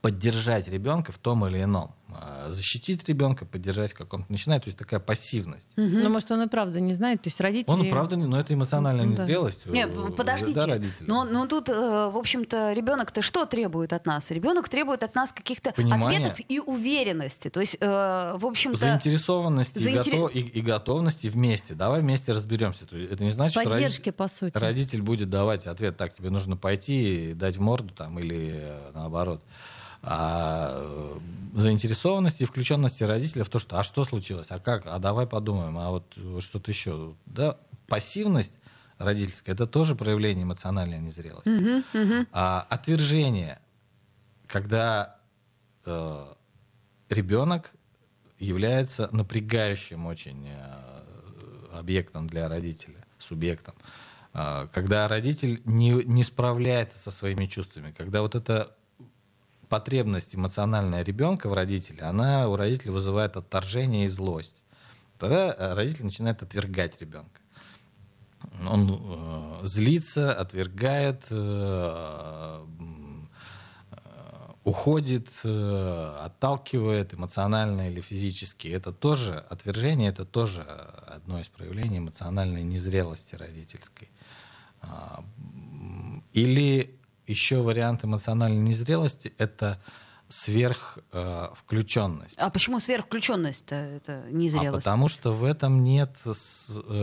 поддержать 0.00 0.68
ребенка 0.68 1.10
в 1.10 1.18
том 1.18 1.44
или 1.46 1.62
ином. 1.62 1.94
А, 2.14 2.50
защитить 2.50 3.08
ребенка, 3.08 3.44
поддержать 3.44 3.92
в 3.92 3.94
каком-то 3.96 4.30
начинает, 4.30 4.64
то 4.64 4.68
есть 4.68 4.78
такая 4.78 5.00
пассивность. 5.00 5.68
Угу. 5.76 5.86
Ну, 5.86 6.10
может, 6.10 6.30
он 6.30 6.42
и 6.42 6.48
правда 6.48 6.80
не 6.80 6.94
знает, 6.94 7.22
то 7.22 7.28
есть 7.28 7.40
родители... 7.40 7.72
Он 7.72 7.84
и 7.84 7.90
правда 7.90 8.16
не, 8.16 8.26
но 8.26 8.38
это 8.38 8.54
эмоциональная 8.54 9.04
ну, 9.04 9.12
незрелость. 9.12 9.66
Нет, 9.66 9.90
подождите, 10.16 10.54
да, 10.54 10.80
но, 11.00 11.24
но 11.24 11.46
тут, 11.46 11.68
э, 11.68 11.72
в 11.72 12.16
общем-то, 12.16 12.72
ребенок-то 12.72 13.22
что 13.22 13.46
требует 13.46 13.92
от 13.92 14.06
нас? 14.06 14.30
Ребенок 14.30 14.68
требует 14.68 15.02
от 15.02 15.14
нас 15.14 15.32
каких-то 15.32 15.70
ответов 15.70 16.38
и 16.48 16.60
уверенности, 16.60 17.48
то 17.48 17.60
есть, 17.60 17.76
э, 17.80 17.86
в 18.36 18.46
общем-то... 18.46 18.78
Заинтересованности 18.78 19.78
заинтер... 19.78 20.02
и, 20.02 20.16
готов... 20.16 20.34
и, 20.34 20.40
и 20.40 20.62
готовности 20.62 21.26
вместе. 21.28 21.74
Давай 21.74 22.00
вместе 22.00 22.32
разберемся. 22.32 22.84
Это 22.84 23.22
не 23.22 23.30
значит, 23.30 23.62
Поддержки, 23.64 24.10
что 24.10 24.12
по 24.12 24.28
сути. 24.28 24.56
родитель 24.56 25.02
будет 25.02 25.30
давать 25.30 25.66
ответ, 25.66 25.96
так, 25.96 26.12
тебе 26.12 26.30
нужно 26.30 26.56
пойти 26.56 27.30
и 27.30 27.34
дать 27.34 27.58
морду 27.58 27.94
там, 27.94 28.18
или 28.18 28.50
э, 28.54 28.90
наоборот 28.94 29.42
а, 30.02 31.18
заинтересованности 31.54 32.42
и 32.42 32.46
включенности 32.46 33.04
родителя 33.04 33.44
в 33.44 33.48
то, 33.48 33.58
что 33.58 33.78
а 33.78 33.84
что 33.84 34.04
случилось, 34.04 34.50
а 34.50 34.58
как, 34.58 34.82
а 34.86 34.98
давай 34.98 35.26
подумаем, 35.26 35.78
а 35.78 35.90
вот 35.90 36.16
что-то 36.40 36.70
еще. 36.70 37.14
Да, 37.26 37.58
пассивность 37.86 38.54
родительская 38.98 39.54
это 39.54 39.66
тоже 39.66 39.94
проявление 39.94 40.44
эмоциональной 40.44 40.98
незрелости. 40.98 41.48
Uh-huh, 41.48 41.84
uh-huh. 41.92 42.26
А 42.32 42.66
отвержение, 42.68 43.60
когда 44.46 45.18
э, 45.84 46.34
ребенок 47.08 47.72
является 48.38 49.08
напрягающим 49.12 50.06
очень 50.06 50.48
э, 50.48 51.78
объектом 51.78 52.26
для 52.26 52.48
родителя, 52.48 53.04
субъектом. 53.18 53.74
Э, 54.34 54.68
когда 54.72 55.06
родитель 55.08 55.60
не, 55.64 55.90
не 55.90 56.24
справляется 56.24 56.98
со 56.98 57.10
своими 57.10 57.46
чувствами, 57.46 57.92
когда 57.96 58.22
вот 58.22 58.34
это 58.34 58.74
потребность 59.72 60.34
эмоциональная 60.34 61.02
ребенка 61.02 61.48
в 61.48 61.54
родителе, 61.54 62.02
она 62.02 62.46
у 62.50 62.56
родителя 62.56 62.92
вызывает 62.92 63.38
отторжение 63.38 64.04
и 64.04 64.08
злость. 64.08 64.62
Тогда 65.18 65.54
э, 65.56 65.72
родитель 65.72 66.04
начинает 66.04 66.42
отвергать 66.42 67.00
ребенка. 67.00 67.40
Он 68.68 68.90
э, 68.90 69.60
злится, 69.62 70.34
отвергает, 70.34 71.24
э, 71.30 72.66
э, 73.92 73.96
уходит, 74.64 75.30
э, 75.42 76.16
отталкивает 76.20 77.14
эмоционально 77.14 77.88
или 77.88 78.02
физически. 78.02 78.68
Это 78.68 78.92
тоже 78.92 79.42
отвержение, 79.48 80.10
это 80.10 80.26
тоже 80.26 80.64
одно 81.06 81.40
из 81.40 81.48
проявлений 81.48 81.96
эмоциональной 81.96 82.62
незрелости 82.62 83.36
родительской. 83.36 84.10
А, 84.82 85.24
или 86.34 86.98
еще 87.32 87.62
вариант 87.62 88.04
эмоциональной 88.04 88.62
незрелости— 88.62 89.32
это 89.38 89.80
сверхвключенность. 90.32 92.36
Э, 92.38 92.42
а 92.42 92.50
почему 92.50 92.80
сверхвключенность-то 92.80 93.74
это 93.74 94.22
незрелость? 94.30 94.86
А 94.86 94.90
потому 94.90 95.08
что 95.08 95.32
в 95.32 95.44
этом 95.44 95.84
нет, 95.84 96.16
э, 96.24 96.32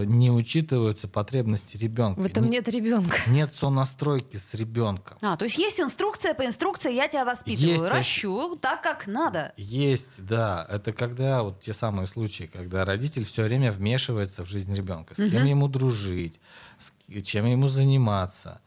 не 0.06 0.32
учитываются 0.32 1.08
потребности 1.08 1.78
ребенка. 1.78 2.20
В 2.20 2.26
этом 2.26 2.50
нет 2.50 2.68
ребенка. 2.68 3.16
Нет 3.28 3.54
сонастройки 3.54 4.38
с 4.38 4.56
ребенком. 4.56 5.20
А, 5.22 5.38
то 5.38 5.46
есть 5.46 5.60
есть 5.60 5.80
инструкция, 5.80 6.34
по 6.34 6.44
инструкции 6.44 6.92
я 6.92 7.08
тебя 7.08 7.24
воспитываю, 7.24 7.74
есть, 7.74 7.86
ращу 7.86 8.56
так, 8.56 8.82
как 8.82 9.06
надо. 9.06 9.54
Есть, 9.58 10.26
да. 10.26 10.66
Это 10.68 10.92
когда 10.92 11.44
вот 11.44 11.62
те 11.62 11.74
самые 11.74 12.08
случаи, 12.08 12.50
когда 12.52 12.84
родитель 12.84 13.26
все 13.26 13.44
время 13.44 13.72
вмешивается 13.72 14.44
в 14.44 14.50
жизнь 14.50 14.74
ребенка. 14.74 15.14
С 15.14 15.20
угу. 15.20 15.30
кем 15.30 15.46
ему 15.46 15.68
дружить, 15.68 16.40
с 16.80 16.92
чем 17.24 17.46
ему 17.46 17.68
заниматься 17.68 18.60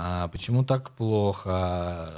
а 0.00 0.28
почему 0.28 0.64
так 0.64 0.92
плохо, 0.92 2.12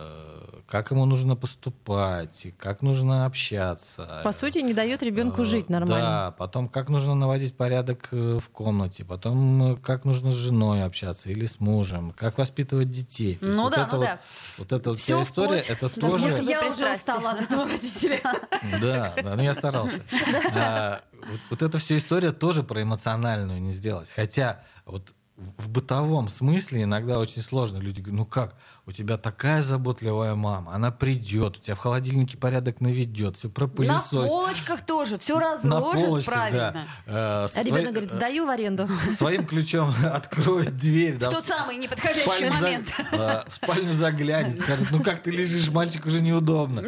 как 0.68 0.90
ему 0.90 1.06
нужно 1.06 1.34
поступать, 1.34 2.48
как 2.58 2.82
нужно 2.82 3.24
общаться. 3.24 4.20
По 4.22 4.32
сути, 4.32 4.58
не 4.58 4.74
дает 4.74 5.02
ребенку 5.02 5.46
жить 5.46 5.70
нормально. 5.70 6.06
Да, 6.06 6.34
потом 6.36 6.68
как 6.68 6.90
нужно 6.90 7.14
наводить 7.14 7.56
порядок 7.56 8.08
э, 8.12 8.38
в 8.38 8.50
комнате, 8.50 9.06
потом 9.06 9.72
э, 9.72 9.76
как 9.78 10.04
нужно 10.04 10.30
с 10.30 10.34
женой 10.34 10.84
общаться 10.84 11.30
или 11.30 11.46
с 11.46 11.58
мужем, 11.58 12.12
как 12.12 12.36
воспитывать 12.36 12.90
детей. 12.90 13.36
То 13.36 13.46
ну 13.46 13.62
вот 13.62 13.74
да, 13.74 13.82
это 13.84 13.92
ну 13.92 13.98
вот, 13.98 14.04
да. 14.04 14.20
Вот 14.58 14.72
эта 14.72 14.90
вот 14.90 14.98
вся 15.00 15.22
история, 15.22 15.60
это 15.60 15.88
тоже... 15.88 16.42
Я 16.42 16.68
уже 16.68 16.92
устала 16.92 17.30
от 17.30 17.40
этого 17.40 17.64
родителя. 17.64 18.20
Да, 18.82 19.14
да, 19.22 19.36
ну 19.36 19.42
я 19.42 19.54
старался. 19.54 19.96
А, 20.52 21.00
вот 21.48 21.62
эта 21.62 21.78
вся 21.78 21.96
история 21.96 22.32
тоже 22.32 22.62
про 22.62 22.82
эмоциональную 22.82 23.60
не 23.60 23.72
сделать. 23.72 24.12
Хотя 24.14 24.64
вот 24.84 25.12
в 25.58 25.68
бытовом 25.68 26.28
смысле 26.28 26.82
иногда 26.82 27.18
очень 27.18 27.42
сложно. 27.42 27.78
Люди 27.78 28.00
говорят, 28.00 28.18
ну 28.18 28.26
как, 28.26 28.54
у 28.86 28.92
тебя 28.92 29.16
такая 29.16 29.62
заботливая 29.62 30.34
мама, 30.34 30.74
она 30.74 30.90
придет, 30.90 31.56
у 31.56 31.60
тебя 31.60 31.74
в 31.74 31.78
холодильнике 31.78 32.36
порядок 32.36 32.80
наведет, 32.80 33.36
все 33.36 33.48
пропылесосит. 33.48 34.12
На 34.12 34.26
полочках 34.26 34.84
тоже, 34.84 35.18
все 35.18 35.38
разложит 35.38 36.06
полочках, 36.06 36.34
правильно. 36.34 36.86
Да. 37.06 37.46
Э, 37.46 37.48
а 37.54 37.62
ребенок 37.62 37.90
говорит, 37.90 38.12
сдаю 38.12 38.46
в 38.46 38.48
аренду. 38.50 38.88
Своим 39.12 39.46
ключом 39.46 39.92
откроет 40.04 40.76
дверь. 40.76 41.14
В 41.14 41.28
тот 41.28 41.44
самый 41.44 41.76
неподходящий 41.76 42.50
момент. 42.50 42.94
Э, 43.12 43.42
в 43.48 43.54
спальню 43.54 43.92
заглянет, 43.92 44.58
скажет, 44.58 44.88
ну 44.90 45.02
как 45.02 45.22
ты 45.22 45.30
лежишь, 45.30 45.68
мальчик 45.68 46.06
уже 46.06 46.20
неудобно. 46.20 46.84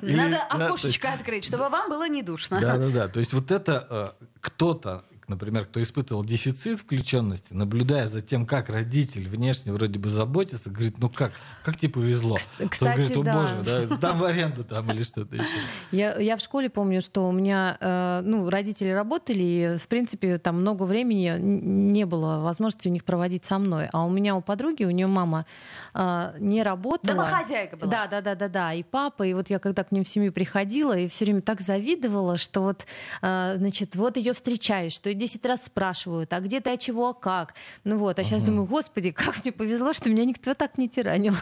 Надо 0.00 0.42
окошечко 0.44 1.12
открыть, 1.12 1.44
чтобы 1.44 1.68
вам 1.68 1.88
было 1.90 2.08
не 2.08 2.22
душно. 2.22 2.60
Да-да-да, 2.60 3.08
то 3.08 3.18
есть 3.18 3.32
вот 3.32 3.50
это 3.50 3.86
э, 3.90 4.26
кто-то 4.40 5.04
например, 5.28 5.66
кто 5.66 5.82
испытывал 5.82 6.24
дефицит 6.24 6.80
включенности, 6.80 7.52
наблюдая 7.52 8.06
за 8.06 8.20
тем, 8.20 8.46
как 8.46 8.68
родитель 8.68 9.28
внешне 9.28 9.72
вроде 9.72 9.98
бы 9.98 10.10
заботится, 10.10 10.70
говорит, 10.70 10.98
ну 10.98 11.08
как, 11.08 11.32
как 11.64 11.76
тебе 11.76 11.92
повезло. 11.92 12.36
Кстати, 12.68 12.96
говорит, 12.96 13.16
о 13.16 13.22
да. 13.22 13.34
боже, 13.34 13.62
да, 13.64 13.86
сдам 13.94 14.18
в 14.18 14.24
аренду 14.24 14.64
там 14.64 14.90
или 14.90 15.02
что-то 15.02 15.36
еще. 15.36 15.46
Я, 15.90 16.18
я 16.18 16.36
в 16.36 16.40
школе 16.40 16.70
помню, 16.70 17.00
что 17.00 17.28
у 17.28 17.32
меня, 17.32 17.76
э, 17.80 18.22
ну, 18.24 18.48
родители 18.50 18.88
работали, 18.90 19.42
и, 19.42 19.76
в 19.78 19.88
принципе, 19.88 20.38
там 20.38 20.60
много 20.60 20.84
времени 20.84 21.36
не 21.38 22.04
было 22.04 22.40
возможности 22.40 22.88
у 22.88 22.90
них 22.90 23.04
проводить 23.04 23.44
со 23.44 23.58
мной. 23.58 23.88
А 23.92 24.04
у 24.04 24.10
меня, 24.10 24.36
у 24.36 24.40
подруги, 24.40 24.84
у 24.84 24.90
нее 24.90 25.06
мама 25.06 25.46
э, 25.94 26.34
не 26.38 26.62
работала. 26.62 27.14
Домохозяйка 27.14 27.76
была. 27.76 27.90
Да, 27.90 28.06
да, 28.06 28.20
да, 28.20 28.34
да, 28.34 28.48
да. 28.48 28.74
И 28.74 28.82
папа, 28.82 29.22
и 29.22 29.34
вот 29.34 29.50
я 29.50 29.58
когда 29.58 29.84
к 29.84 29.92
ним 29.92 30.04
в 30.04 30.08
семью 30.08 30.32
приходила, 30.32 30.96
и 30.96 31.08
все 31.08 31.24
время 31.24 31.40
так 31.40 31.60
завидовала, 31.60 32.36
что 32.36 32.62
вот, 32.62 32.86
э, 33.22 33.54
значит, 33.56 33.96
вот 33.96 34.16
ее 34.16 34.32
встречаешь, 34.32 34.92
что 34.92 35.12
10 35.22 35.46
раз 35.46 35.64
спрашивают, 35.64 36.32
а 36.32 36.40
где 36.40 36.60
ты, 36.60 36.70
а 36.70 36.76
чего, 36.76 37.10
а 37.10 37.14
как. 37.14 37.54
Ну 37.84 37.96
вот, 37.96 38.18
а 38.18 38.24
сейчас 38.24 38.40
угу. 38.40 38.50
думаю, 38.50 38.66
господи, 38.66 39.12
как 39.12 39.44
мне 39.44 39.52
повезло, 39.52 39.92
что 39.92 40.10
меня 40.10 40.24
никто 40.24 40.54
так 40.54 40.78
не 40.78 40.88
тиранил. 40.88 41.34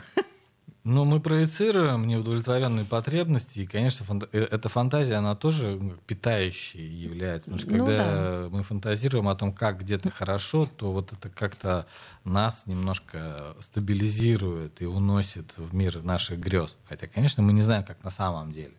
Ну, 0.82 1.04
мы 1.04 1.20
проецируем 1.20 2.06
неудовлетворенные 2.06 2.86
потребности, 2.86 3.60
и, 3.60 3.66
конечно, 3.66 4.06
фанта- 4.06 4.30
э, 4.32 4.48
эта 4.50 4.70
фантазия, 4.70 5.16
она 5.16 5.34
тоже 5.34 5.78
питающей 6.06 6.82
является. 6.82 7.50
Потому 7.50 7.58
что 7.60 7.70
Ну 7.76 7.86
когда 7.86 8.04
да. 8.04 8.48
мы 8.50 8.62
фантазируем 8.62 9.28
о 9.28 9.34
том, 9.34 9.52
как 9.52 9.80
где-то 9.80 10.10
хорошо, 10.10 10.66
то 10.78 10.90
вот 10.90 11.12
это 11.12 11.28
как-то 11.28 11.86
нас 12.24 12.62
немножко 12.64 13.54
стабилизирует 13.60 14.80
и 14.80 14.86
уносит 14.86 15.52
в 15.58 15.74
мир 15.74 16.02
наших 16.02 16.40
грез. 16.40 16.78
Хотя, 16.88 17.06
конечно, 17.08 17.42
мы 17.42 17.52
не 17.52 17.60
знаем, 17.60 17.84
как 17.84 18.02
на 18.02 18.10
самом 18.10 18.50
деле 18.50 18.72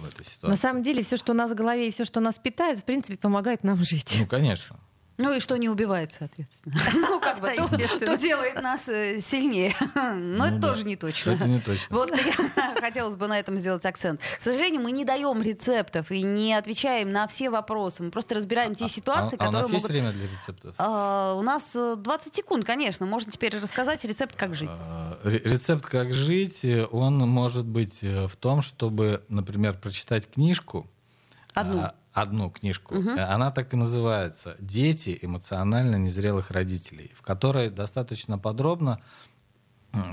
в 0.00 0.08
этой 0.08 0.24
ситуации. 0.24 0.46
На 0.46 0.56
самом 0.56 0.82
деле, 0.82 1.02
все, 1.02 1.16
что 1.16 1.32
у 1.32 1.34
нас 1.34 1.50
в 1.50 1.54
голове 1.54 1.88
и 1.88 1.90
все, 1.90 2.04
что 2.04 2.20
нас 2.20 2.38
питает, 2.38 2.78
в 2.78 2.84
принципе, 2.84 3.16
помогает 3.16 3.64
нам 3.64 3.82
жить. 3.84 4.16
Ну, 4.18 4.26
конечно. 4.26 4.76
Ну 5.18 5.32
и 5.34 5.40
что 5.40 5.56
не 5.56 5.68
убивает, 5.68 6.12
соответственно. 6.18 6.76
Ну, 6.94 7.20
как 7.20 7.40
бы, 7.40 7.52
то, 7.54 8.16
делает 8.16 8.60
нас 8.62 8.88
э, 8.88 9.20
сильнее. 9.20 9.74
Но 9.94 10.12
Ну 10.14 10.44
это 10.46 10.56
да. 10.56 10.68
тоже 10.68 10.84
не 10.84 10.96
точно. 10.96 11.32
Это 11.32 11.46
не 11.46 11.60
точно. 11.60 11.96
Вот 11.96 12.10
я- 12.10 12.74
хотелось 12.80 13.16
бы 13.16 13.26
на 13.28 13.38
этом 13.38 13.58
сделать 13.58 13.84
акцент. 13.84 14.20
К 14.40 14.42
сожалению, 14.42 14.80
мы 14.80 14.90
не 14.92 15.04
даем 15.04 15.42
рецептов 15.42 16.10
и 16.10 16.22
не 16.22 16.54
отвечаем 16.54 17.12
на 17.12 17.26
все 17.28 17.50
вопросы. 17.50 18.02
Мы 18.02 18.10
просто 18.10 18.34
разбираем 18.34 18.74
те 18.74 18.88
ситуации, 18.88 19.36
а, 19.38 19.44
а 19.44 19.48
у 19.48 19.52
нас 19.52 19.62
которые 19.66 19.72
есть 19.74 19.84
могут... 19.84 19.90
время 19.90 20.12
для 20.12 20.26
рецептов? 20.38 20.74
А, 20.78 21.34
У 21.34 21.42
нас 21.42 21.70
э, 21.74 21.96
20 21.98 22.34
секунд, 22.34 22.64
конечно. 22.64 23.06
Можно 23.06 23.30
теперь 23.32 23.56
рассказать 23.58 24.04
рецепт, 24.04 24.34
как 24.34 24.54
жить. 24.54 24.70
А, 24.72 25.18
ре- 25.24 25.38
Рецепт 25.44 25.84
«Как 25.86 26.12
жить», 26.14 26.64
э, 26.64 26.86
он 26.90 27.18
может 27.18 27.66
быть 27.66 27.98
э, 28.02 28.26
в 28.26 28.36
том, 28.36 28.62
чтобы, 28.62 29.22
например, 29.28 29.74
прочитать 29.78 30.28
книжку. 30.30 30.88
Одну. 31.54 31.80
а, 31.82 31.94
Одну 32.12 32.50
книжку. 32.50 32.94
Э, 32.94 33.20
Она 33.24 33.50
так 33.50 33.72
и 33.72 33.76
называется 33.76 34.56
«Дети 34.60 35.18
эмоционально 35.22 35.96
незрелых 35.96 36.50
родителей», 36.50 37.10
в 37.16 37.22
которой 37.22 37.70
достаточно 37.70 38.38
подробно 38.38 38.98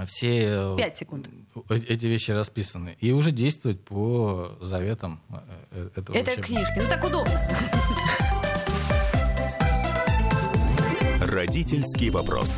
все 0.08 0.46
э, 0.50 0.78
Пять 0.78 0.98
секунд. 0.98 1.30
э- 1.70 1.76
эти 1.76 2.06
вещи 2.06 2.32
расписаны. 2.32 2.96
И 3.00 3.12
уже 3.12 3.32
действовать 3.32 3.84
по 3.84 4.58
заветам 4.62 5.22
э, 5.30 5.36
э, 5.72 5.90
этого 5.96 6.16
Это 6.16 6.32
учебника. 6.32 6.48
книжки. 6.48 6.74
Ну 6.82 6.90
так 6.90 7.04
удобно. 7.04 7.42
Родительский 11.22 12.10
вопрос. 12.10 12.50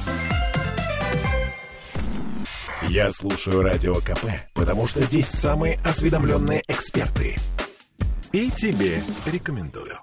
Я 2.90 3.12
слушаю 3.12 3.62
Радио 3.62 3.96
КП, 3.96 4.26
потому 4.54 4.88
что 4.88 5.02
здесь 5.04 5.28
самые 5.28 5.80
осведомленные 5.84 6.64
эксперты 6.68 7.38
и 8.34 8.50
тебе 8.52 9.04
рекомендую. 9.26 10.00